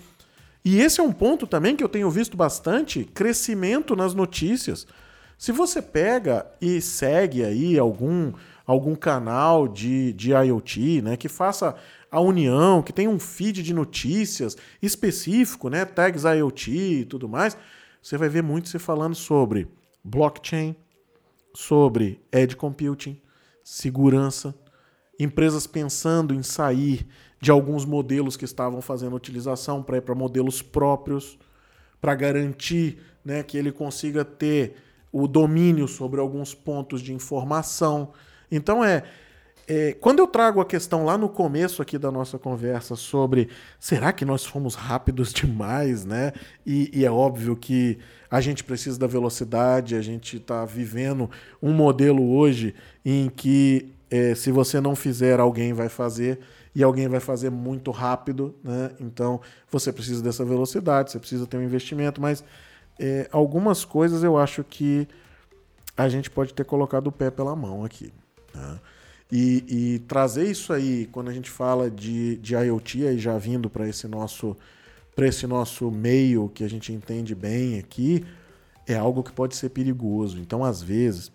E 0.64 0.80
esse 0.80 1.00
é 1.00 1.04
um 1.04 1.12
ponto 1.12 1.48
também 1.48 1.76
que 1.76 1.84
eu 1.84 1.90
tenho 1.90 2.10
visto 2.10 2.36
bastante 2.36 3.04
crescimento 3.04 3.96
nas 3.96 4.14
notícias. 4.14 4.86
Se 5.38 5.52
você 5.52 5.82
pega 5.82 6.46
e 6.60 6.82
segue 6.82 7.46
aí 7.46 7.80
algum, 7.80 8.34
algum 8.66 8.94
canal 8.94 9.68
de, 9.68 10.12
de 10.14 10.32
IoT, 10.32 11.02
né, 11.02 11.16
que 11.16 11.30
faça 11.30 11.76
a 12.12 12.20
união, 12.20 12.82
que 12.84 12.92
tem 12.92 13.08
um 13.08 13.18
feed 13.18 13.64
de 13.64 13.74
notícias 13.74 14.58
específico, 14.82 15.70
né, 15.70 15.86
tags 15.86 16.24
IoT 16.24 16.72
e 16.72 17.06
tudo 17.06 17.30
mais, 17.30 17.58
você 18.02 18.18
vai 18.18 18.28
ver 18.28 18.44
muito 18.44 18.68
se 18.68 18.78
falando 18.78 19.16
sobre 19.16 19.68
blockchain, 20.04 20.76
sobre 21.54 22.20
edge 22.32 22.56
computing, 22.56 23.22
segurança, 23.64 24.54
empresas 25.20 25.68
pensando 25.68 26.34
em 26.34 26.42
sair 26.42 27.06
de 27.42 27.52
alguns 27.52 27.86
modelos 27.86 28.38
que 28.38 28.46
estavam 28.46 28.82
fazendo 28.82 29.16
utilização 29.16 29.84
para 29.84 29.98
ir 29.98 30.02
para 30.02 30.16
modelos 30.16 30.62
próprios, 30.62 31.38
para 32.02 32.16
garantir 32.16 33.00
né, 33.24 33.44
que 33.44 33.58
ele 33.58 33.72
consiga 33.72 34.24
ter 34.24 34.76
o 35.12 35.28
domínio 35.28 35.88
sobre 35.88 36.20
alguns 36.20 36.54
pontos 36.54 37.02
de 37.02 37.14
informação. 37.14 38.12
Então 38.52 38.84
é, 38.84 39.04
é, 39.68 39.94
quando 39.94 40.20
eu 40.20 40.28
trago 40.28 40.60
a 40.60 40.66
questão 40.66 41.06
lá 41.06 41.18
no 41.18 41.30
começo 41.30 41.82
aqui 41.82 41.98
da 41.98 42.12
nossa 42.12 42.40
conversa 42.40 42.96
sobre 42.96 43.50
será 43.80 44.12
que 44.12 44.26
nós 44.26 44.46
fomos 44.46 44.76
rápidos 44.76 45.32
demais, 45.34 46.06
né? 46.06 46.34
E, 46.66 46.90
e 46.92 47.06
é 47.06 47.12
óbvio 47.12 47.56
que 47.56 48.00
a 48.32 48.42
gente 48.42 48.64
precisa 48.64 48.98
da 48.98 49.08
velocidade, 49.08 49.96
a 49.96 50.02
gente 50.02 50.38
está 50.38 50.66
vivendo 50.66 51.30
um 51.62 51.74
modelo 51.74 52.32
hoje 52.32 52.74
em 53.06 53.30
que 53.30 53.94
é, 54.10 54.34
se 54.34 54.52
você 54.52 54.82
não 54.82 54.96
fizer, 54.96 55.40
alguém 55.40 55.74
vai 55.74 55.90
fazer 55.90 56.40
e 56.74 56.84
alguém 56.84 57.08
vai 57.08 57.20
fazer 57.20 57.50
muito 57.50 57.92
rápido, 57.92 58.56
né? 58.64 58.92
Então 59.00 59.42
você 59.70 59.92
precisa 59.92 60.24
dessa 60.24 60.44
velocidade, 60.44 61.12
você 61.12 61.20
precisa 61.20 61.46
ter 61.46 61.58
um 61.58 61.64
investimento, 61.64 62.22
mas 62.22 62.44
é, 63.00 63.28
algumas 63.32 63.86
coisas 63.86 64.24
eu 64.24 64.38
acho 64.38 64.64
que 64.64 65.08
a 65.96 66.08
gente 66.08 66.30
pode 66.30 66.54
ter 66.54 66.66
colocado 66.66 67.08
o 67.08 67.12
pé 67.12 67.30
pela 67.30 67.56
mão 67.56 67.84
aqui. 67.84 68.12
Né? 68.54 68.80
E, 69.32 69.64
e, 69.68 70.00
trazer 70.00 70.50
isso 70.50 70.74
aí, 70.74 71.08
quando 71.12 71.30
a 71.30 71.34
gente 71.34 71.50
fala 71.52 71.90
de, 71.90 72.38
de 72.38 72.56
IoT, 72.56 73.08
aí 73.08 73.20
já 73.20 73.38
vindo 73.38 73.70
para 73.70 73.88
esse 73.88 74.08
nosso 74.08 74.58
para 75.16 75.28
esse 75.28 75.46
nosso 75.46 75.92
meio 75.92 76.48
que 76.48 76.64
a 76.64 76.70
gente 76.70 76.94
entende 76.94 77.36
bem 77.36 77.78
aqui, 77.78 78.26
é 78.88 78.96
algo 78.96 79.22
que 79.22 79.34
pode 79.34 79.54
ser 79.56 79.68
perigoso. 79.70 80.40
Então, 80.40 80.64
às 80.64 80.82
vezes, 80.82 81.30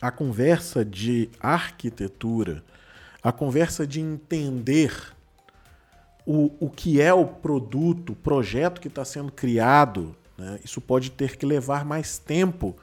a 0.00 0.10
conversa 0.10 0.84
de 0.84 1.28
arquitetura, 1.38 2.64
a 3.22 3.30
conversa 3.30 3.86
de 3.86 4.00
entender 4.00 4.92
o, 6.26 6.50
o 6.58 6.70
que 6.70 7.00
é 7.00 7.12
o 7.12 7.26
produto, 7.26 8.12
o 8.12 8.16
projeto 8.16 8.80
que 8.80 8.88
está 8.88 9.04
sendo 9.04 9.30
criado, 9.30 10.16
né? 10.38 10.58
isso 10.64 10.80
pode 10.80 11.10
ter 11.10 11.36
que 11.36 11.44
levar 11.44 11.84
mais 11.84 12.18
tempo 12.18 12.76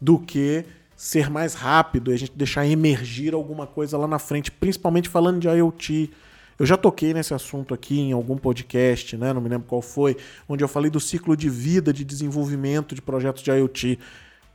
do 0.00 0.18
que 0.18 0.64
ser 0.96 1.30
mais 1.30 1.54
rápido 1.54 2.10
e 2.10 2.14
a 2.14 2.16
gente 2.16 2.32
deixar 2.32 2.66
emergir 2.66 3.34
alguma 3.34 3.66
coisa 3.66 3.96
lá 3.98 4.06
na 4.06 4.18
frente, 4.18 4.50
principalmente 4.50 5.08
falando 5.08 5.40
de 5.40 5.48
IoT. 5.48 6.10
Eu 6.58 6.64
já 6.64 6.76
toquei 6.76 7.12
nesse 7.12 7.34
assunto 7.34 7.74
aqui 7.74 7.98
em 7.98 8.12
algum 8.12 8.36
podcast, 8.36 9.16
né? 9.16 9.32
não 9.32 9.40
me 9.40 9.48
lembro 9.48 9.66
qual 9.66 9.82
foi, 9.82 10.16
onde 10.48 10.62
eu 10.62 10.68
falei 10.68 10.90
do 10.90 11.00
ciclo 11.00 11.36
de 11.36 11.48
vida 11.48 11.92
de 11.92 12.04
desenvolvimento 12.04 12.94
de 12.94 13.02
projetos 13.02 13.42
de 13.42 13.50
IoT 13.50 13.98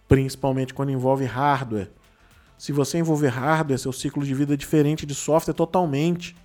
principalmente 0.09 0.73
quando 0.73 0.91
envolve 0.91 1.23
hardware. 1.23 1.89
Se 2.57 2.73
você 2.73 2.97
envolver 2.97 3.29
hardware, 3.29 3.79
seu 3.79 3.93
ciclo 3.93 4.25
de 4.25 4.33
vida 4.33 4.55
é 4.55 4.57
diferente 4.57 5.05
de 5.05 5.15
software 5.15 5.53
totalmente. 5.53 6.35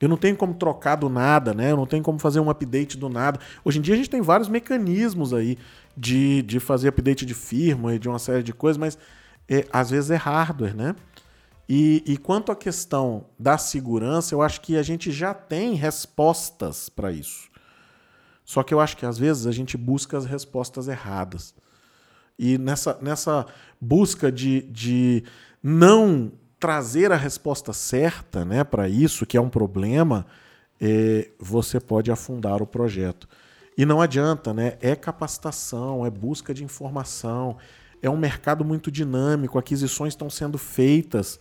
Eu 0.00 0.08
não 0.08 0.16
tenho 0.16 0.36
como 0.36 0.54
trocar 0.54 0.96
do 0.96 1.08
nada, 1.08 1.52
né? 1.52 1.72
Eu 1.72 1.76
não 1.76 1.86
tenho 1.86 2.02
como 2.02 2.18
fazer 2.18 2.40
um 2.40 2.48
update 2.48 2.96
do 2.96 3.08
nada. 3.08 3.40
Hoje 3.64 3.78
em 3.78 3.82
dia 3.82 3.94
a 3.94 3.96
gente 3.96 4.08
tem 4.08 4.22
vários 4.22 4.48
mecanismos 4.48 5.34
aí 5.34 5.58
de, 5.96 6.42
de 6.42 6.60
fazer 6.60 6.88
update 6.88 7.26
de 7.26 7.34
firma 7.34 7.94
e 7.94 7.98
de 7.98 8.08
uma 8.08 8.18
série 8.18 8.42
de 8.42 8.52
coisas, 8.52 8.78
mas 8.78 8.96
é, 9.48 9.66
às 9.72 9.90
vezes 9.90 10.10
é 10.10 10.16
hardware, 10.16 10.74
né? 10.74 10.94
E, 11.68 12.02
e 12.06 12.16
quanto 12.16 12.52
à 12.52 12.56
questão 12.56 13.26
da 13.38 13.58
segurança, 13.58 14.34
eu 14.34 14.42
acho 14.42 14.60
que 14.60 14.76
a 14.76 14.82
gente 14.82 15.10
já 15.10 15.34
tem 15.34 15.74
respostas 15.74 16.88
para 16.88 17.10
isso. 17.10 17.48
Só 18.44 18.62
que 18.62 18.72
eu 18.72 18.80
acho 18.80 18.96
que 18.96 19.06
às 19.06 19.18
vezes 19.18 19.46
a 19.46 19.52
gente 19.52 19.76
busca 19.76 20.16
as 20.16 20.26
respostas 20.26 20.86
erradas. 20.86 21.54
E 22.38 22.58
nessa, 22.58 22.98
nessa 23.00 23.46
busca 23.80 24.30
de, 24.30 24.62
de 24.62 25.24
não 25.62 26.32
trazer 26.58 27.12
a 27.12 27.16
resposta 27.16 27.72
certa 27.72 28.44
né, 28.44 28.64
para 28.64 28.88
isso, 28.88 29.26
que 29.26 29.36
é 29.36 29.40
um 29.40 29.48
problema, 29.48 30.26
é, 30.80 31.28
você 31.38 31.78
pode 31.78 32.10
afundar 32.10 32.62
o 32.62 32.66
projeto. 32.66 33.28
E 33.76 33.84
não 33.84 34.00
adianta, 34.00 34.52
né? 34.52 34.76
É 34.80 34.94
capacitação, 34.94 36.06
é 36.06 36.10
busca 36.10 36.54
de 36.54 36.62
informação, 36.62 37.56
é 38.00 38.08
um 38.08 38.16
mercado 38.16 38.64
muito 38.64 38.90
dinâmico, 38.90 39.58
aquisições 39.58 40.12
estão 40.12 40.30
sendo 40.30 40.58
feitas. 40.58 41.40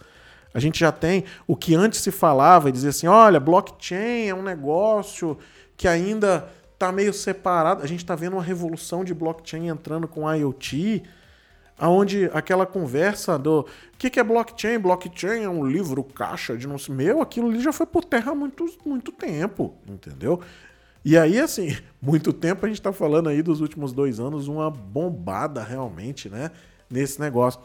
A 0.54 0.60
gente 0.60 0.80
já 0.80 0.92
tem 0.92 1.26
o 1.48 1.56
que 1.56 1.76
antes 1.76 2.00
se 2.00 2.12
falava 2.12 2.70
e 2.70 2.72
dizia 2.72 2.90
assim: 2.90 3.08
olha, 3.08 3.40
blockchain 3.40 4.28
é 4.28 4.36
um 4.36 4.44
negócio 4.44 5.38
que 5.76 5.88
ainda 5.88 6.50
está 6.84 6.92
meio 6.92 7.14
separado. 7.14 7.82
A 7.82 7.88
gente 7.88 8.04
está 8.04 8.14
vendo 8.14 8.34
uma 8.34 8.44
revolução 8.44 9.04
de 9.04 9.14
blockchain 9.14 9.68
entrando 9.68 10.08
com 10.08 10.32
IoT, 10.32 11.04
aonde 11.78 12.30
aquela 12.34 12.66
conversa 12.66 13.40
do 13.40 13.62
o 13.62 13.66
que, 13.98 14.10
que 14.10 14.20
é 14.20 14.24
blockchain? 14.24 14.78
Blockchain 14.78 15.44
é 15.44 15.50
um 15.50 15.66
livro 15.66 16.04
caixa 16.04 16.58
de 16.58 16.68
não 16.68 16.78
sei. 16.78 16.94
Meu, 16.94 17.22
aquilo 17.22 17.50
ali 17.50 17.62
já 17.62 17.72
foi 17.72 17.86
por 17.86 18.04
terra 18.04 18.34
há 18.34 18.36
muito, 18.36 18.66
muito 18.86 19.12
tempo, 19.14 19.74
entendeu? 19.88 20.42
E 21.06 21.18
aí, 21.18 21.40
assim, 21.40 21.76
muito 22.02 22.34
tempo 22.34 22.66
a 22.66 22.70
gente 22.70 22.80
está 22.80 22.92
falando 22.92 23.30
aí 23.30 23.42
dos 23.42 23.62
últimos 23.62 23.94
dois 23.94 24.20
anos, 24.20 24.48
uma 24.48 24.70
bombada 24.70 25.64
realmente, 25.64 26.30
né? 26.30 26.52
Nesse 26.90 27.20
negócio. 27.20 27.62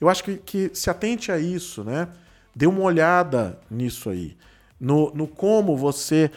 Eu 0.00 0.08
acho 0.08 0.22
que, 0.22 0.36
que 0.36 0.70
se 0.74 0.90
atente 0.90 1.32
a 1.32 1.38
isso, 1.38 1.82
né? 1.82 2.08
Dê 2.54 2.66
uma 2.66 2.82
olhada 2.82 3.58
nisso 3.70 4.10
aí. 4.10 4.36
No, 4.78 5.12
no 5.12 5.26
como 5.26 5.76
você 5.76 6.30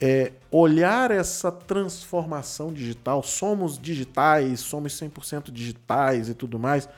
é, 0.00 0.32
olhar 0.50 1.10
essa 1.10 1.52
transformação 1.52 2.72
digital, 2.72 3.22
somos 3.22 3.78
digitais, 3.78 4.60
somos 4.60 4.98
100% 4.98 5.50
digitais 5.52 6.28
e 6.28 6.34
tudo 6.34 6.58
mais, 6.58 6.88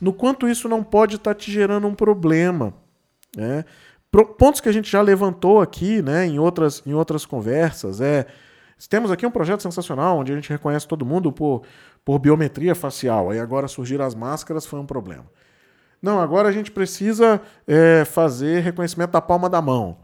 no 0.00 0.12
quanto 0.12 0.48
isso 0.48 0.68
não 0.68 0.84
pode 0.84 1.16
estar 1.16 1.34
tá 1.34 1.40
te 1.40 1.50
gerando 1.50 1.86
um 1.86 1.94
problema. 1.94 2.72
Né? 3.36 3.64
Pontos 4.38 4.60
que 4.60 4.68
a 4.68 4.72
gente 4.72 4.90
já 4.90 5.02
levantou 5.02 5.60
aqui 5.60 6.00
né, 6.00 6.26
em, 6.26 6.38
outras, 6.38 6.82
em 6.86 6.94
outras 6.94 7.26
conversas. 7.26 8.00
É, 8.00 8.26
temos 8.88 9.10
aqui 9.10 9.26
um 9.26 9.30
projeto 9.30 9.62
sensacional 9.62 10.18
onde 10.18 10.32
a 10.32 10.34
gente 10.36 10.48
reconhece 10.48 10.86
todo 10.86 11.04
mundo 11.04 11.32
por, 11.32 11.62
por 12.04 12.18
biometria 12.20 12.74
facial. 12.74 13.30
Aí 13.30 13.40
agora 13.40 13.66
surgiram 13.66 14.04
as 14.04 14.14
máscaras, 14.14 14.64
foi 14.64 14.78
um 14.78 14.86
problema. 14.86 15.26
Não, 16.00 16.20
agora 16.20 16.48
a 16.48 16.52
gente 16.52 16.70
precisa 16.70 17.40
é, 17.66 18.04
fazer 18.04 18.60
reconhecimento 18.60 19.10
da 19.10 19.20
palma 19.20 19.50
da 19.50 19.60
mão. 19.60 19.98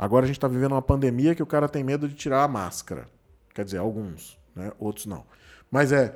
Agora 0.00 0.24
a 0.24 0.26
gente 0.26 0.38
está 0.38 0.48
vivendo 0.48 0.72
uma 0.72 0.80
pandemia 0.80 1.34
que 1.34 1.42
o 1.42 1.46
cara 1.46 1.68
tem 1.68 1.84
medo 1.84 2.08
de 2.08 2.14
tirar 2.14 2.42
a 2.42 2.48
máscara. 2.48 3.06
Quer 3.54 3.66
dizer, 3.66 3.76
alguns, 3.76 4.38
né? 4.56 4.72
outros 4.78 5.04
não. 5.04 5.26
Mas 5.70 5.92
é, 5.92 6.14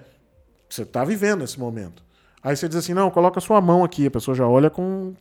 você 0.67 0.85
está 0.85 1.05
vivendo 1.05 1.45
esse 1.45 1.61
momento. 1.61 2.03
Aí 2.43 2.57
você 2.57 2.67
diz 2.67 2.79
assim, 2.79 2.95
não, 2.95 3.11
coloca 3.11 3.39
a 3.39 3.43
sua 3.43 3.61
mão 3.61 3.85
aqui. 3.85 4.07
A 4.07 4.11
pessoa 4.11 4.35
já 4.35 4.49
olha 4.49 4.71
com. 4.71 5.13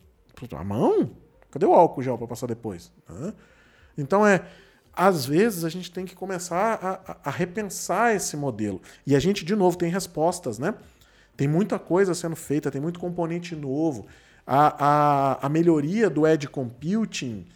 A 0.56 0.64
mão? 0.64 1.10
Cadê 1.50 1.66
o 1.66 1.74
álcool 1.74 2.02
gel 2.02 2.16
para 2.16 2.26
passar 2.26 2.46
depois? 2.46 2.90
Então 3.98 4.26
é, 4.26 4.46
às 4.94 5.26
vezes 5.26 5.62
a 5.62 5.68
gente 5.68 5.92
tem 5.92 6.06
que 6.06 6.14
começar 6.14 6.78
a, 6.82 7.12
a, 7.12 7.16
a, 7.24 7.30
repensar 7.30 8.16
esse 8.16 8.34
modelo. 8.34 8.80
E 9.06 9.14
a 9.14 9.20
gente, 9.20 9.44
de 9.44 9.54
novo, 9.54 9.76
tem 9.76 9.90
respostas, 9.90 10.58
né? 10.58 10.74
Tem 11.36 11.46
muita 11.46 11.78
coisa 11.78 12.14
sendo 12.14 12.34
feita, 12.34 12.70
tem 12.70 12.80
muito 12.80 12.98
componente 12.98 13.54
novo. 13.54 14.06
A, 14.46 14.86
a, 15.42 15.46
a 15.46 15.48
melhoria 15.50 16.08
do 16.08 16.26
edge 16.26 16.48
computing 16.48 17.46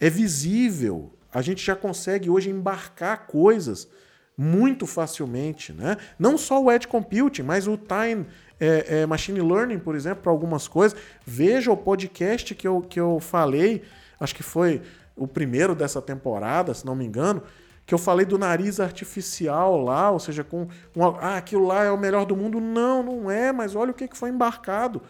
é 0.00 0.10
visível. 0.10 1.12
A 1.32 1.42
gente 1.42 1.64
já 1.64 1.76
consegue 1.76 2.30
hoje 2.30 2.50
embarcar 2.50 3.26
coisas 3.26 3.88
muito 4.36 4.86
facilmente. 4.86 5.72
Né? 5.72 5.96
Não 6.18 6.38
só 6.38 6.62
o 6.62 6.70
edge 6.70 6.86
computing, 6.86 7.42
mas 7.42 7.66
o 7.66 7.76
time 7.76 8.26
é, 8.60 9.00
é, 9.00 9.06
machine 9.06 9.40
learning, 9.40 9.78
por 9.78 9.96
exemplo, 9.96 10.22
para 10.22 10.32
algumas 10.32 10.68
coisas. 10.68 10.98
Veja 11.26 11.72
o 11.72 11.76
podcast 11.76 12.54
que 12.54 12.66
eu, 12.66 12.80
que 12.80 13.00
eu 13.00 13.18
falei, 13.20 13.82
acho 14.20 14.34
que 14.34 14.42
foi 14.42 14.82
o 15.16 15.26
primeiro 15.26 15.74
dessa 15.74 16.00
temporada, 16.00 16.72
se 16.72 16.86
não 16.86 16.94
me 16.94 17.04
engano, 17.04 17.42
que 17.84 17.92
eu 17.92 17.98
falei 17.98 18.24
do 18.24 18.38
nariz 18.38 18.78
artificial 18.78 19.82
lá, 19.82 20.10
ou 20.10 20.20
seja, 20.20 20.44
com 20.44 20.68
uma, 20.94 21.18
ah, 21.20 21.36
aquilo 21.36 21.66
lá 21.66 21.84
é 21.84 21.90
o 21.90 21.98
melhor 21.98 22.24
do 22.24 22.36
mundo. 22.36 22.60
Não, 22.60 23.02
não 23.02 23.30
é, 23.30 23.50
mas 23.50 23.74
olha 23.74 23.90
o 23.90 23.94
que, 23.94 24.06
que 24.06 24.16
foi 24.16 24.30
embarcado 24.30 25.02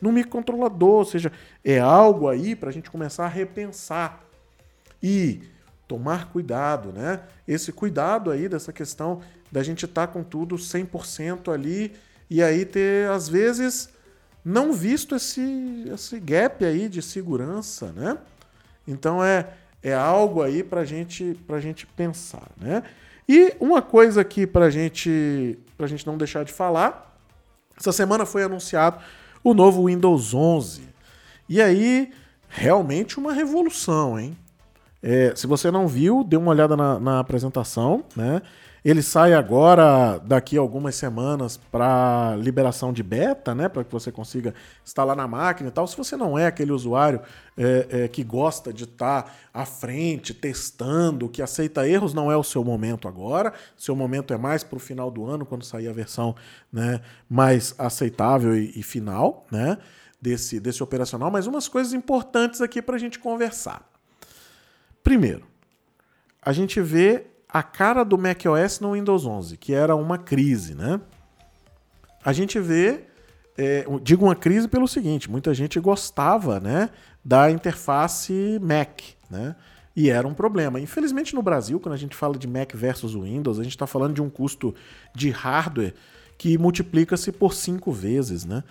no 0.00 0.12
microcontrolador, 0.12 0.98
ou 0.98 1.04
seja, 1.04 1.32
é 1.64 1.78
algo 1.78 2.28
aí 2.28 2.54
para 2.54 2.68
a 2.68 2.72
gente 2.72 2.90
começar 2.90 3.24
a 3.24 3.28
repensar. 3.28 4.20
E 5.06 5.42
tomar 5.86 6.30
cuidado, 6.30 6.90
né? 6.90 7.20
Esse 7.46 7.70
cuidado 7.70 8.30
aí 8.30 8.48
dessa 8.48 8.72
questão 8.72 9.20
da 9.52 9.62
gente 9.62 9.84
estar 9.84 10.06
tá 10.06 10.12
com 10.14 10.24
tudo 10.24 10.56
100% 10.56 11.52
ali 11.52 11.92
e 12.30 12.42
aí 12.42 12.64
ter, 12.64 13.10
às 13.10 13.28
vezes, 13.28 13.90
não 14.42 14.72
visto 14.72 15.14
esse, 15.14 15.84
esse 15.92 16.18
gap 16.18 16.64
aí 16.64 16.88
de 16.88 17.02
segurança, 17.02 17.92
né? 17.92 18.16
Então 18.88 19.22
é, 19.22 19.50
é 19.82 19.92
algo 19.92 20.40
aí 20.40 20.64
para 20.64 20.86
gente, 20.86 21.38
a 21.50 21.60
gente 21.60 21.86
pensar, 21.86 22.50
né? 22.56 22.82
E 23.28 23.54
uma 23.60 23.82
coisa 23.82 24.22
aqui 24.22 24.46
para 24.46 24.70
gente, 24.70 25.58
a 25.78 25.86
gente 25.86 26.06
não 26.06 26.16
deixar 26.16 26.46
de 26.46 26.52
falar, 26.52 27.14
essa 27.78 27.92
semana 27.92 28.24
foi 28.24 28.42
anunciado 28.42 29.00
o 29.42 29.52
novo 29.52 29.84
Windows 29.84 30.32
11. 30.32 30.88
E 31.46 31.60
aí, 31.60 32.10
realmente 32.48 33.18
uma 33.18 33.34
revolução, 33.34 34.18
hein? 34.18 34.34
É, 35.06 35.36
se 35.36 35.46
você 35.46 35.70
não 35.70 35.86
viu, 35.86 36.24
dê 36.24 36.34
uma 36.34 36.50
olhada 36.50 36.74
na, 36.74 36.98
na 36.98 37.20
apresentação, 37.20 38.02
né? 38.16 38.40
Ele 38.82 39.02
sai 39.02 39.34
agora, 39.34 40.18
daqui 40.18 40.56
a 40.56 40.60
algumas 40.60 40.94
semanas, 40.94 41.58
para 41.58 42.34
liberação 42.36 42.90
de 42.90 43.02
beta, 43.02 43.54
né? 43.54 43.68
Para 43.68 43.84
que 43.84 43.92
você 43.92 44.10
consiga 44.10 44.54
instalar 44.82 45.14
na 45.14 45.28
máquina 45.28 45.68
e 45.68 45.72
tal. 45.72 45.86
Se 45.86 45.94
você 45.94 46.16
não 46.16 46.38
é 46.38 46.46
aquele 46.46 46.72
usuário 46.72 47.20
é, 47.56 47.86
é, 47.90 48.08
que 48.08 48.24
gosta 48.24 48.72
de 48.72 48.84
estar 48.84 49.24
tá 49.24 49.30
à 49.52 49.66
frente, 49.66 50.32
testando, 50.32 51.28
que 51.28 51.42
aceita 51.42 51.86
erros, 51.86 52.14
não 52.14 52.32
é 52.32 52.36
o 52.36 52.42
seu 52.42 52.64
momento 52.64 53.06
agora. 53.06 53.52
Seu 53.76 53.94
momento 53.94 54.32
é 54.32 54.38
mais 54.38 54.64
para 54.64 54.76
o 54.76 54.80
final 54.80 55.10
do 55.10 55.26
ano, 55.26 55.44
quando 55.44 55.66
sair 55.66 55.88
a 55.88 55.92
versão 55.92 56.34
né, 56.72 57.02
mais 57.28 57.74
aceitável 57.76 58.56
e, 58.56 58.72
e 58.74 58.82
final 58.82 59.46
né, 59.50 59.76
desse, 60.20 60.58
desse 60.58 60.82
operacional. 60.82 61.30
Mas 61.30 61.46
umas 61.46 61.68
coisas 61.68 61.92
importantes 61.92 62.62
aqui 62.62 62.80
para 62.80 62.96
a 62.96 62.98
gente 62.98 63.18
conversar. 63.18 63.93
Primeiro, 65.04 65.44
a 66.42 66.50
gente 66.52 66.80
vê 66.80 67.26
a 67.46 67.62
cara 67.62 68.02
do 68.02 68.16
macOS 68.16 68.80
no 68.80 68.94
Windows 68.94 69.26
11, 69.26 69.58
que 69.58 69.74
era 69.74 69.94
uma 69.94 70.16
crise, 70.16 70.74
né? 70.74 70.98
A 72.24 72.32
gente 72.32 72.58
vê, 72.58 73.04
é, 73.56 73.84
digo 74.02 74.24
uma 74.24 74.34
crise 74.34 74.66
pelo 74.66 74.88
seguinte, 74.88 75.30
muita 75.30 75.52
gente 75.52 75.78
gostava, 75.78 76.58
né, 76.58 76.88
da 77.22 77.50
interface 77.50 78.58
Mac, 78.62 79.02
né? 79.30 79.54
E 79.94 80.08
era 80.08 80.26
um 80.26 80.34
problema. 80.34 80.80
Infelizmente 80.80 81.34
no 81.34 81.42
Brasil, 81.42 81.78
quando 81.78 81.92
a 81.92 81.98
gente 81.98 82.16
fala 82.16 82.36
de 82.38 82.48
Mac 82.48 82.74
versus 82.74 83.14
Windows, 83.14 83.60
a 83.60 83.62
gente 83.62 83.72
está 83.72 83.86
falando 83.86 84.14
de 84.14 84.22
um 84.22 84.30
custo 84.30 84.74
de 85.14 85.28
hardware 85.28 85.94
que 86.38 86.56
multiplica-se 86.56 87.30
por 87.30 87.52
cinco 87.52 87.92
vezes, 87.92 88.44
né? 88.46 88.64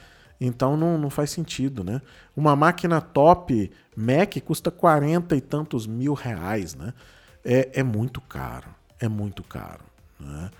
Então 0.45 0.75
não, 0.75 0.97
não 0.97 1.09
faz 1.09 1.31
sentido, 1.31 1.85
né? 1.85 2.01
Uma 2.35 2.53
máquina 2.53 2.99
top 2.99 3.71
Mac 3.95 4.35
custa 4.45 4.69
40 4.69 5.35
e 5.37 5.41
tantos 5.41 5.87
mil 5.87 6.13
reais, 6.13 6.75
né? 6.75 6.93
É, 7.45 7.69
é 7.79 7.83
muito 7.83 8.19
caro, 8.19 8.67
é 8.99 9.07
muito 9.07 9.41
caro, 9.41 9.85
né? 10.19 10.51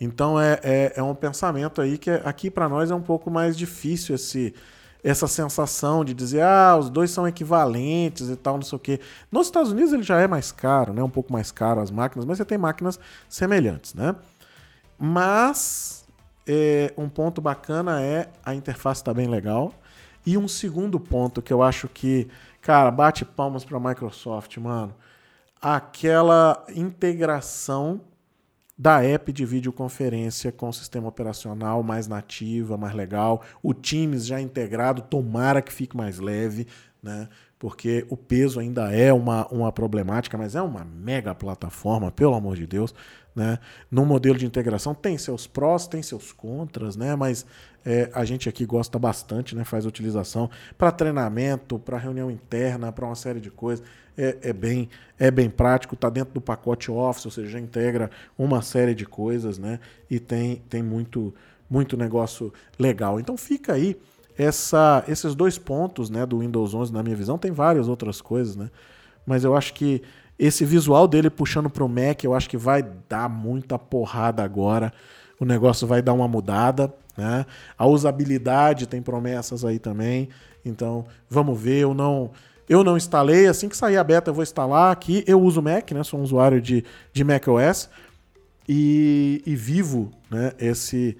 Então 0.00 0.40
é, 0.40 0.60
é, 0.62 0.92
é 0.96 1.02
um 1.02 1.14
pensamento 1.16 1.80
aí 1.80 1.98
que 1.98 2.10
aqui 2.10 2.48
para 2.48 2.68
nós 2.68 2.92
é 2.92 2.94
um 2.94 3.02
pouco 3.02 3.28
mais 3.28 3.56
difícil 3.56 4.14
esse, 4.14 4.54
essa 5.02 5.26
sensação 5.26 6.04
de 6.04 6.14
dizer, 6.14 6.42
ah, 6.42 6.76
os 6.78 6.88
dois 6.88 7.10
são 7.10 7.26
equivalentes 7.26 8.28
e 8.28 8.36
tal, 8.36 8.54
não 8.54 8.62
sei 8.62 8.76
o 8.76 8.78
quê. 8.78 9.00
Nos 9.32 9.48
Estados 9.48 9.72
Unidos 9.72 9.92
ele 9.92 10.04
já 10.04 10.20
é 10.20 10.28
mais 10.28 10.52
caro, 10.52 10.92
né? 10.92 11.02
Um 11.02 11.10
pouco 11.10 11.32
mais 11.32 11.50
caro 11.50 11.80
as 11.80 11.90
máquinas, 11.90 12.24
mas 12.24 12.38
você 12.38 12.44
tem 12.44 12.58
máquinas 12.58 13.00
semelhantes, 13.28 13.94
né? 13.94 14.14
Mas 14.96 16.03
é, 16.46 16.92
um 16.96 17.08
ponto 17.08 17.40
bacana 17.40 18.00
é 18.02 18.28
a 18.44 18.54
interface 18.54 19.00
está 19.00 19.12
bem 19.12 19.28
legal. 19.28 19.72
E 20.26 20.38
um 20.38 20.48
segundo 20.48 20.98
ponto 20.98 21.42
que 21.42 21.52
eu 21.52 21.62
acho 21.62 21.88
que, 21.88 22.28
cara, 22.60 22.90
bate 22.90 23.24
palmas 23.24 23.64
para 23.64 23.76
a 23.76 23.80
Microsoft, 23.80 24.56
mano. 24.56 24.94
Aquela 25.60 26.64
integração 26.74 28.00
da 28.76 29.02
app 29.04 29.32
de 29.32 29.44
videoconferência 29.44 30.50
com 30.50 30.68
o 30.68 30.72
sistema 30.72 31.08
operacional 31.08 31.82
mais 31.82 32.08
nativa, 32.08 32.76
mais 32.76 32.94
legal. 32.94 33.42
O 33.62 33.72
Teams 33.72 34.26
já 34.26 34.40
integrado, 34.40 35.02
tomara 35.02 35.62
que 35.62 35.72
fique 35.72 35.96
mais 35.96 36.18
leve, 36.18 36.66
né? 37.02 37.28
Porque 37.58 38.04
o 38.10 38.16
peso 38.16 38.60
ainda 38.60 38.92
é 38.92 39.12
uma, 39.12 39.46
uma 39.46 39.72
problemática, 39.72 40.36
mas 40.36 40.54
é 40.54 40.60
uma 40.60 40.84
mega 40.84 41.34
plataforma, 41.34 42.10
pelo 42.10 42.34
amor 42.34 42.56
de 42.56 42.66
Deus. 42.66 42.94
Né? 43.34 43.58
No 43.90 44.06
modelo 44.06 44.38
de 44.38 44.46
integração 44.46 44.94
tem 44.94 45.18
seus 45.18 45.46
prós, 45.46 45.88
tem 45.88 46.02
seus 46.02 46.30
contras, 46.30 46.96
né? 46.96 47.16
mas 47.16 47.44
é, 47.84 48.08
a 48.14 48.24
gente 48.24 48.48
aqui 48.48 48.64
gosta 48.64 48.98
bastante, 48.98 49.56
né? 49.56 49.64
faz 49.64 49.84
utilização 49.84 50.48
para 50.78 50.92
treinamento, 50.92 51.78
para 51.78 51.98
reunião 51.98 52.30
interna, 52.30 52.92
para 52.92 53.04
uma 53.04 53.16
série 53.16 53.40
de 53.40 53.50
coisas. 53.50 53.84
É, 54.16 54.38
é, 54.42 54.52
bem, 54.52 54.88
é 55.18 55.28
bem 55.28 55.50
prático, 55.50 55.96
está 55.96 56.08
dentro 56.08 56.32
do 56.34 56.40
pacote 56.40 56.88
Office, 56.88 57.24
ou 57.24 57.32
seja, 57.32 57.48
já 57.48 57.58
integra 57.58 58.08
uma 58.38 58.62
série 58.62 58.94
de 58.94 59.04
coisas 59.04 59.58
né? 59.58 59.80
e 60.08 60.20
tem, 60.20 60.62
tem 60.68 60.82
muito, 60.82 61.34
muito 61.68 61.96
negócio 61.96 62.52
legal. 62.78 63.18
Então 63.18 63.36
fica 63.36 63.72
aí 63.72 63.96
essa, 64.38 65.04
esses 65.08 65.34
dois 65.34 65.58
pontos 65.58 66.08
né, 66.08 66.24
do 66.24 66.38
Windows 66.38 66.72
11, 66.72 66.92
na 66.92 67.02
minha 67.02 67.16
visão, 67.16 67.36
tem 67.36 67.50
várias 67.50 67.88
outras 67.88 68.20
coisas, 68.20 68.54
né? 68.54 68.70
mas 69.26 69.42
eu 69.42 69.56
acho 69.56 69.74
que 69.74 70.02
esse 70.38 70.64
visual 70.64 71.06
dele 71.06 71.30
puxando 71.30 71.70
pro 71.70 71.88
Mac, 71.88 72.24
eu 72.24 72.34
acho 72.34 72.48
que 72.48 72.56
vai 72.56 72.82
dar 73.08 73.28
muita 73.28 73.78
porrada 73.78 74.42
agora. 74.42 74.92
O 75.38 75.44
negócio 75.44 75.86
vai 75.86 76.02
dar 76.02 76.12
uma 76.12 76.26
mudada, 76.26 76.92
né? 77.16 77.46
A 77.78 77.86
usabilidade 77.86 78.86
tem 78.86 79.00
promessas 79.00 79.64
aí 79.64 79.78
também. 79.78 80.28
Então, 80.64 81.04
vamos 81.28 81.60
ver. 81.60 81.80
Eu 81.80 81.94
não 81.94 82.30
eu 82.68 82.82
não 82.82 82.96
instalei, 82.96 83.46
assim 83.46 83.68
que 83.68 83.76
sair 83.76 83.98
a 83.98 84.04
beta 84.04 84.30
eu 84.30 84.34
vou 84.34 84.42
instalar 84.42 84.90
aqui. 84.90 85.22
Eu 85.26 85.40
uso 85.40 85.60
Mac, 85.62 85.90
né? 85.92 86.02
Sou 86.02 86.18
um 86.18 86.22
usuário 86.22 86.60
de, 86.60 86.84
de 87.12 87.22
macOS 87.22 87.88
e, 88.68 89.42
e 89.44 89.54
vivo, 89.54 90.10
né? 90.30 90.52
Esse 90.58 91.16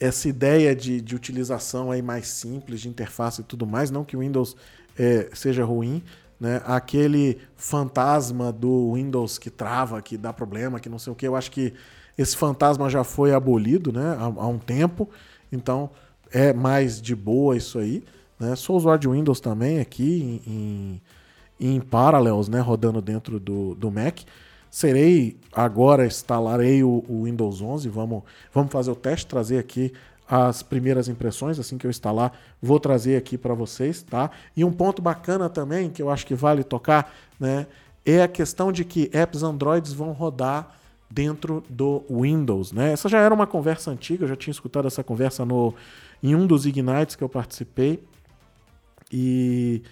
essa 0.00 0.30
ideia 0.30 0.74
de, 0.74 0.98
de 0.98 1.14
utilização 1.14 1.90
aí 1.90 2.00
mais 2.00 2.26
simples, 2.26 2.80
de 2.80 2.88
interface 2.88 3.42
e 3.42 3.44
tudo 3.44 3.66
mais. 3.66 3.90
Não 3.90 4.02
que 4.02 4.16
o 4.16 4.20
Windows 4.20 4.56
é, 4.98 5.28
seja 5.34 5.62
ruim, 5.62 6.02
né? 6.40 6.62
Aquele 6.64 7.38
fantasma 7.54 8.50
do 8.50 8.94
Windows 8.94 9.36
que 9.36 9.50
trava, 9.50 10.00
que 10.00 10.16
dá 10.16 10.32
problema, 10.32 10.80
que 10.80 10.88
não 10.88 10.98
sei 10.98 11.12
o 11.12 11.16
que. 11.16 11.28
Eu 11.28 11.36
acho 11.36 11.50
que 11.50 11.74
esse 12.16 12.36
fantasma 12.36 12.88
já 12.88 13.04
foi 13.04 13.34
abolido 13.34 13.92
né? 13.92 14.16
há, 14.18 14.24
há 14.24 14.48
um 14.48 14.58
tempo. 14.58 15.08
Então 15.52 15.90
é 16.32 16.52
mais 16.52 17.00
de 17.00 17.14
boa 17.14 17.56
isso 17.56 17.78
aí. 17.78 18.02
Né? 18.38 18.56
Sou 18.56 18.76
usuário 18.76 19.00
de 19.00 19.08
Windows 19.08 19.38
também 19.38 19.80
aqui 19.80 20.40
em, 20.46 21.02
em, 21.60 21.74
em 21.74 21.80
Parallels, 21.80 22.48
né? 22.48 22.60
rodando 22.60 23.02
dentro 23.02 23.38
do, 23.38 23.74
do 23.74 23.90
Mac. 23.90 24.20
Serei 24.70 25.36
agora, 25.52 26.06
instalarei 26.06 26.82
o, 26.82 27.04
o 27.06 27.24
Windows 27.24 27.60
11. 27.60 27.88
Vamos, 27.88 28.22
vamos 28.54 28.72
fazer 28.72 28.90
o 28.90 28.96
teste, 28.96 29.26
trazer 29.26 29.58
aqui 29.58 29.92
as 30.30 30.62
primeiras 30.62 31.08
impressões 31.08 31.58
assim 31.58 31.76
que 31.76 31.84
eu 31.84 31.90
instalar, 31.90 32.32
vou 32.62 32.78
trazer 32.78 33.16
aqui 33.16 33.36
para 33.36 33.52
vocês, 33.52 34.00
tá? 34.02 34.30
E 34.56 34.64
um 34.64 34.70
ponto 34.70 35.02
bacana 35.02 35.48
também 35.48 35.90
que 35.90 36.00
eu 36.00 36.08
acho 36.08 36.24
que 36.24 36.34
vale 36.34 36.62
tocar, 36.62 37.12
né, 37.38 37.66
é 38.06 38.22
a 38.22 38.28
questão 38.28 38.70
de 38.70 38.84
que 38.84 39.10
apps 39.12 39.42
Androids 39.42 39.92
vão 39.92 40.12
rodar 40.12 40.76
dentro 41.10 41.64
do 41.68 42.04
Windows, 42.08 42.70
né? 42.70 42.92
Essa 42.92 43.08
já 43.08 43.18
era 43.18 43.34
uma 43.34 43.46
conversa 43.46 43.90
antiga, 43.90 44.24
eu 44.24 44.28
já 44.28 44.36
tinha 44.36 44.52
escutado 44.52 44.86
essa 44.86 45.02
conversa 45.02 45.44
no 45.44 45.74
em 46.22 46.34
um 46.34 46.46
dos 46.46 46.66
Ignites 46.66 47.16
que 47.16 47.24
eu 47.24 47.28
participei 47.28 48.02
e 49.10 49.82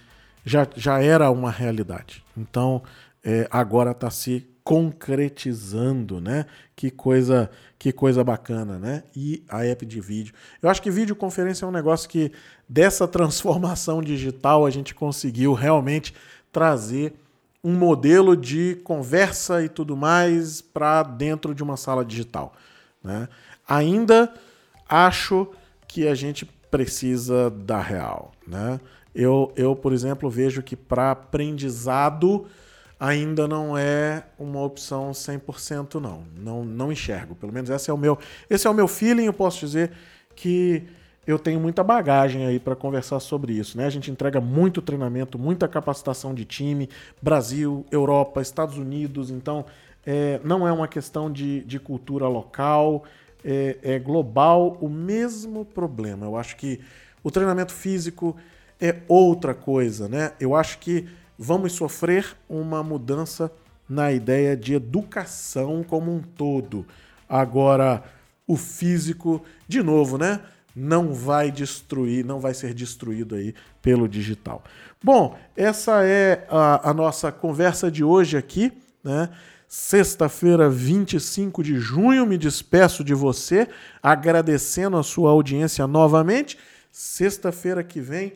já, 0.45 0.69
já 0.77 1.03
era 1.03 1.31
uma 1.31 1.51
realidade. 1.51 2.23
Então, 2.37 2.83
é, 3.25 3.49
agora 3.51 3.91
está 3.91 4.11
se 4.11 4.47
concretizando, 4.69 6.21
né? 6.21 6.45
Que 6.77 6.91
coisa, 6.91 7.51
que 7.79 7.91
coisa 7.91 8.23
bacana, 8.23 8.79
né? 8.79 9.03
E 9.17 9.43
a 9.49 9.65
app 9.65 9.87
de 9.87 9.99
vídeo. 9.99 10.35
Eu 10.61 10.69
acho 10.69 10.83
que 10.83 10.91
videoconferência 10.91 11.65
é 11.65 11.69
um 11.69 11.73
negócio 11.73 12.07
que 12.07 12.31
dessa 12.69 13.09
transformação 13.09 14.03
digital 14.03 14.67
a 14.67 14.71
gente 14.71 14.95
conseguiu 14.95 15.55
realmente 15.55 16.13
trazer 16.53 17.15
um 17.65 17.73
modelo 17.73 18.37
de 18.37 18.75
conversa 18.85 19.65
e 19.65 19.71
tudo 19.71 19.97
mais 19.97 20.61
para 20.61 21.03
dentro 21.03 21.55
de 21.55 21.63
uma 21.63 21.79
sala 21.79 22.05
digital. 22.05 22.53
Né? 23.03 23.27
Ainda 23.67 24.35
acho 24.87 25.49
que 25.87 26.07
a 26.07 26.15
gente 26.15 26.45
precisa 26.45 27.49
da 27.49 27.81
real. 27.81 28.33
Né? 28.47 28.79
Eu, 29.15 29.51
eu, 29.57 29.75
por 29.75 29.95
exemplo, 29.95 30.29
vejo 30.29 30.63
que 30.63 30.77
para 30.77 31.13
aprendizado 31.13 32.47
ainda 32.99 33.47
não 33.47 33.77
é 33.77 34.25
uma 34.39 34.63
opção 34.63 35.11
100% 35.13 36.01
não. 36.01 36.25
não. 36.37 36.65
Não 36.65 36.93
enxergo. 36.93 37.35
Pelo 37.35 37.53
menos 37.53 37.71
esse 37.71 37.91
é 37.91 37.95
o 37.95 37.99
meu, 37.99 38.19
esse 38.51 38.67
é 38.67 38.71
o 38.71 38.75
meu 38.75 38.89
feeling, 38.89 39.25
eu 39.25 39.33
posso 39.33 39.61
dizer 39.61 39.93
que 40.35 40.85
eu 41.27 41.39
tenho 41.39 41.61
muita 41.61 41.85
bagagem 41.85 42.47
aí 42.47 42.59
para 42.59 42.75
conversar 42.75 43.21
sobre 43.21 43.53
isso. 43.53 43.77
Né? 43.77 43.85
A 43.85 43.91
gente 43.91 44.11
entrega 44.11 44.41
muito 44.41 44.81
treinamento, 44.81 45.39
muita 45.39 45.69
capacitação 45.69 46.35
de 46.35 46.45
time, 46.45 46.89
Brasil, 47.21 47.85
Europa, 47.91 48.41
Estados 48.41 48.79
Unidos, 48.79 49.31
então 49.31 49.67
é, 50.07 50.41
não 50.43 50.67
é 50.67 50.73
uma 50.73 50.89
questão 50.89 51.31
de, 51.31 51.61
de 51.65 51.79
cultura 51.79 52.27
local, 52.27 53.05
é, 53.45 53.77
é 53.83 53.99
global 53.99 54.79
o 54.81 54.89
mesmo 54.89 55.67
problema. 55.67 56.25
Eu 56.25 56.35
acho 56.35 56.57
que 56.57 56.81
o 57.23 57.31
treinamento 57.31 57.75
físico 57.75 58.35
é 58.81 58.97
outra 59.07 59.53
coisa, 59.53 60.09
né? 60.09 60.33
Eu 60.41 60.55
acho 60.55 60.79
que 60.79 61.07
vamos 61.39 61.73
sofrer 61.73 62.37
uma 62.49 62.83
mudança 62.83 63.51
na 63.89 64.13
ideia 64.13 64.57
de 64.57 64.75
educação 64.75 65.83
como 65.83 66.15
um 66.15 66.21
todo. 66.21 66.85
Agora, 67.29 68.03
o 68.47 68.57
físico, 68.57 69.43
de 69.67 69.83
novo, 69.83 70.19
né? 70.19 70.41
não 70.79 71.13
vai 71.13 71.51
destruir, 71.51 72.25
não 72.25 72.39
vai 72.39 72.55
ser 72.55 72.73
destruído 72.73 73.35
aí 73.35 73.53
pelo 73.83 74.09
digital. 74.09 74.63
Bom, 75.03 75.37
essa 75.57 76.05
é 76.05 76.47
a, 76.49 76.91
a 76.91 76.95
nossa 76.95 77.33
conversa 77.33 77.91
de 77.91 78.05
hoje 78.05 78.37
aqui, 78.37 78.73
né? 79.03 79.29
Sexta-feira, 79.67 80.71
25 80.71 81.63
de 81.63 81.79
junho, 81.79 82.25
me 82.25 82.39
despeço 82.39 83.05
de 83.05 83.13
você, 83.13 83.69
agradecendo 84.03 84.97
a 84.97 85.03
sua 85.03 85.31
audiência 85.31 85.87
novamente. 85.87 86.57
Sexta-feira 86.91 87.83
que 87.85 88.01
vem 88.01 88.33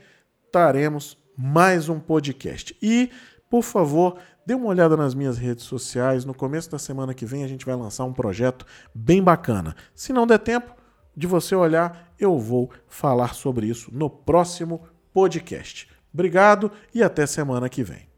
taremos 0.51 1.17
mais 1.37 1.89
um 1.89 1.99
podcast. 1.99 2.77
E, 2.83 3.11
por 3.49 3.63
favor, 3.63 4.19
dê 4.47 4.55
uma 4.55 4.67
olhada 4.67 4.97
nas 4.97 5.15
minhas 5.15 5.39
redes 5.39 5.65
sociais. 5.65 6.25
No 6.25 6.35
começo 6.35 6.71
da 6.71 6.79
semana 6.79 7.15
que 7.15 7.27
vem 7.27 7.45
a 7.45 7.49
gente 7.49 7.67
vai 7.67 7.75
lançar 7.75 8.05
um 8.05 8.13
projeto 8.13 8.67
bem 8.95 9.23
bacana. 9.23 9.75
Se 9.95 10.13
não 10.13 10.27
der 10.27 10.39
tempo, 10.39 10.75
de 11.17 11.27
você 11.27 11.55
olhar, 11.55 12.13
eu 12.19 12.39
vou 12.39 12.71
falar 12.89 13.35
sobre 13.35 13.67
isso 13.67 13.91
no 13.93 14.09
próximo 14.09 14.83
podcast. 15.13 15.89
Obrigado 16.13 16.71
e 16.95 17.03
até 17.03 17.27
semana 17.27 17.69
que 17.69 17.83
vem. 17.83 18.11